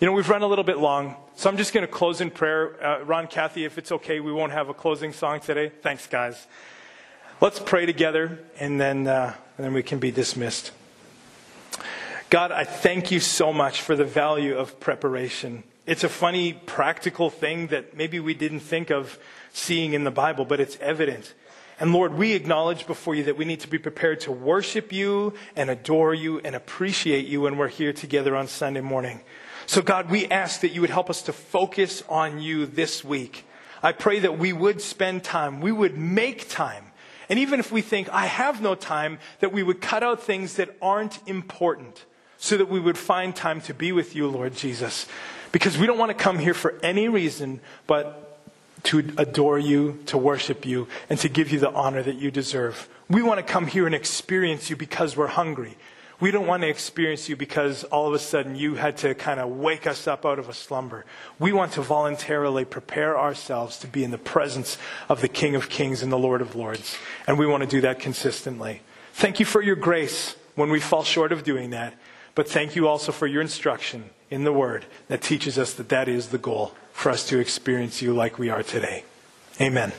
You 0.00 0.06
know, 0.06 0.12
we've 0.12 0.28
run 0.28 0.42
a 0.42 0.46
little 0.46 0.64
bit 0.64 0.76
long, 0.76 1.16
so 1.34 1.48
I'm 1.48 1.56
just 1.56 1.72
going 1.72 1.86
to 1.86 1.90
close 1.90 2.20
in 2.20 2.30
prayer. 2.30 2.76
Uh, 2.84 3.04
Ron, 3.04 3.26
Kathy, 3.26 3.64
if 3.64 3.78
it's 3.78 3.90
okay, 3.90 4.20
we 4.20 4.32
won't 4.32 4.52
have 4.52 4.68
a 4.68 4.74
closing 4.74 5.14
song 5.14 5.40
today. 5.40 5.72
Thanks, 5.80 6.06
guys. 6.06 6.46
Let's 7.40 7.58
pray 7.58 7.86
together, 7.86 8.38
and 8.60 8.78
then, 8.78 9.06
uh, 9.06 9.34
and 9.56 9.64
then 9.64 9.72
we 9.72 9.82
can 9.82 9.98
be 9.98 10.10
dismissed. 10.10 10.72
God, 12.28 12.52
I 12.52 12.64
thank 12.64 13.10
you 13.10 13.18
so 13.18 13.50
much 13.50 13.80
for 13.80 13.96
the 13.96 14.04
value 14.04 14.58
of 14.58 14.78
preparation. 14.78 15.62
It's 15.86 16.04
a 16.04 16.08
funny, 16.10 16.52
practical 16.52 17.30
thing 17.30 17.68
that 17.68 17.96
maybe 17.96 18.20
we 18.20 18.34
didn't 18.34 18.60
think 18.60 18.90
of 18.90 19.18
seeing 19.54 19.94
in 19.94 20.04
the 20.04 20.10
Bible, 20.10 20.44
but 20.44 20.60
it's 20.60 20.76
evident. 20.82 21.32
And 21.80 21.92
Lord, 21.92 22.14
we 22.14 22.32
acknowledge 22.32 22.86
before 22.86 23.14
you 23.14 23.24
that 23.24 23.36
we 23.36 23.44
need 23.44 23.60
to 23.60 23.68
be 23.68 23.78
prepared 23.78 24.20
to 24.20 24.32
worship 24.32 24.92
you 24.92 25.34
and 25.54 25.70
adore 25.70 26.12
you 26.12 26.40
and 26.40 26.56
appreciate 26.56 27.26
you 27.26 27.42
when 27.42 27.56
we're 27.56 27.68
here 27.68 27.92
together 27.92 28.34
on 28.34 28.48
Sunday 28.48 28.80
morning. 28.80 29.20
So, 29.66 29.80
God, 29.80 30.10
we 30.10 30.26
ask 30.26 30.60
that 30.62 30.70
you 30.70 30.80
would 30.80 30.90
help 30.90 31.08
us 31.08 31.22
to 31.22 31.32
focus 31.32 32.02
on 32.08 32.40
you 32.40 32.66
this 32.66 33.04
week. 33.04 33.44
I 33.80 33.92
pray 33.92 34.18
that 34.20 34.38
we 34.38 34.52
would 34.52 34.80
spend 34.80 35.22
time, 35.22 35.60
we 35.60 35.70
would 35.70 35.96
make 35.96 36.48
time. 36.48 36.86
And 37.28 37.38
even 37.38 37.60
if 37.60 37.70
we 37.70 37.82
think, 37.82 38.08
I 38.08 38.26
have 38.26 38.62
no 38.62 38.74
time, 38.74 39.18
that 39.40 39.52
we 39.52 39.62
would 39.62 39.80
cut 39.80 40.02
out 40.02 40.22
things 40.22 40.54
that 40.54 40.74
aren't 40.80 41.20
important 41.28 42.06
so 42.38 42.56
that 42.56 42.70
we 42.70 42.80
would 42.80 42.96
find 42.96 43.36
time 43.36 43.60
to 43.62 43.74
be 43.74 43.92
with 43.92 44.16
you, 44.16 44.26
Lord 44.26 44.54
Jesus. 44.54 45.06
Because 45.52 45.76
we 45.76 45.86
don't 45.86 45.98
want 45.98 46.10
to 46.10 46.14
come 46.14 46.38
here 46.38 46.54
for 46.54 46.74
any 46.82 47.08
reason 47.08 47.60
but 47.86 48.27
to 48.84 49.12
adore 49.16 49.58
you, 49.58 50.00
to 50.06 50.18
worship 50.18 50.64
you, 50.64 50.88
and 51.10 51.18
to 51.20 51.28
give 51.28 51.50
you 51.50 51.58
the 51.58 51.72
honor 51.72 52.02
that 52.02 52.16
you 52.16 52.30
deserve. 52.30 52.88
We 53.08 53.22
want 53.22 53.38
to 53.38 53.52
come 53.52 53.66
here 53.66 53.86
and 53.86 53.94
experience 53.94 54.70
you 54.70 54.76
because 54.76 55.16
we're 55.16 55.28
hungry. 55.28 55.76
We 56.20 56.32
don't 56.32 56.48
want 56.48 56.62
to 56.62 56.68
experience 56.68 57.28
you 57.28 57.36
because 57.36 57.84
all 57.84 58.08
of 58.08 58.14
a 58.14 58.18
sudden 58.18 58.56
you 58.56 58.74
had 58.74 58.96
to 58.98 59.14
kind 59.14 59.38
of 59.38 59.50
wake 59.50 59.86
us 59.86 60.08
up 60.08 60.26
out 60.26 60.40
of 60.40 60.48
a 60.48 60.52
slumber. 60.52 61.04
We 61.38 61.52
want 61.52 61.72
to 61.72 61.82
voluntarily 61.82 62.64
prepare 62.64 63.16
ourselves 63.16 63.78
to 63.78 63.86
be 63.86 64.02
in 64.02 64.10
the 64.10 64.18
presence 64.18 64.78
of 65.08 65.20
the 65.20 65.28
King 65.28 65.54
of 65.54 65.68
Kings 65.68 66.02
and 66.02 66.10
the 66.10 66.18
Lord 66.18 66.42
of 66.42 66.56
Lords. 66.56 66.96
And 67.28 67.38
we 67.38 67.46
want 67.46 67.62
to 67.62 67.68
do 67.68 67.80
that 67.82 68.00
consistently. 68.00 68.82
Thank 69.12 69.38
you 69.38 69.46
for 69.46 69.62
your 69.62 69.76
grace 69.76 70.34
when 70.56 70.70
we 70.70 70.80
fall 70.80 71.04
short 71.04 71.30
of 71.30 71.44
doing 71.44 71.70
that. 71.70 71.94
But 72.34 72.48
thank 72.48 72.74
you 72.74 72.88
also 72.88 73.12
for 73.12 73.28
your 73.28 73.40
instruction 73.40 74.10
in 74.28 74.42
the 74.42 74.52
Word 74.52 74.86
that 75.06 75.22
teaches 75.22 75.56
us 75.56 75.72
that 75.74 75.88
that 75.88 76.08
is 76.08 76.28
the 76.28 76.38
goal 76.38 76.72
for 76.98 77.10
us 77.10 77.24
to 77.28 77.38
experience 77.38 78.02
you 78.02 78.12
like 78.12 78.40
we 78.40 78.50
are 78.50 78.64
today. 78.64 79.04
Amen. 79.60 79.92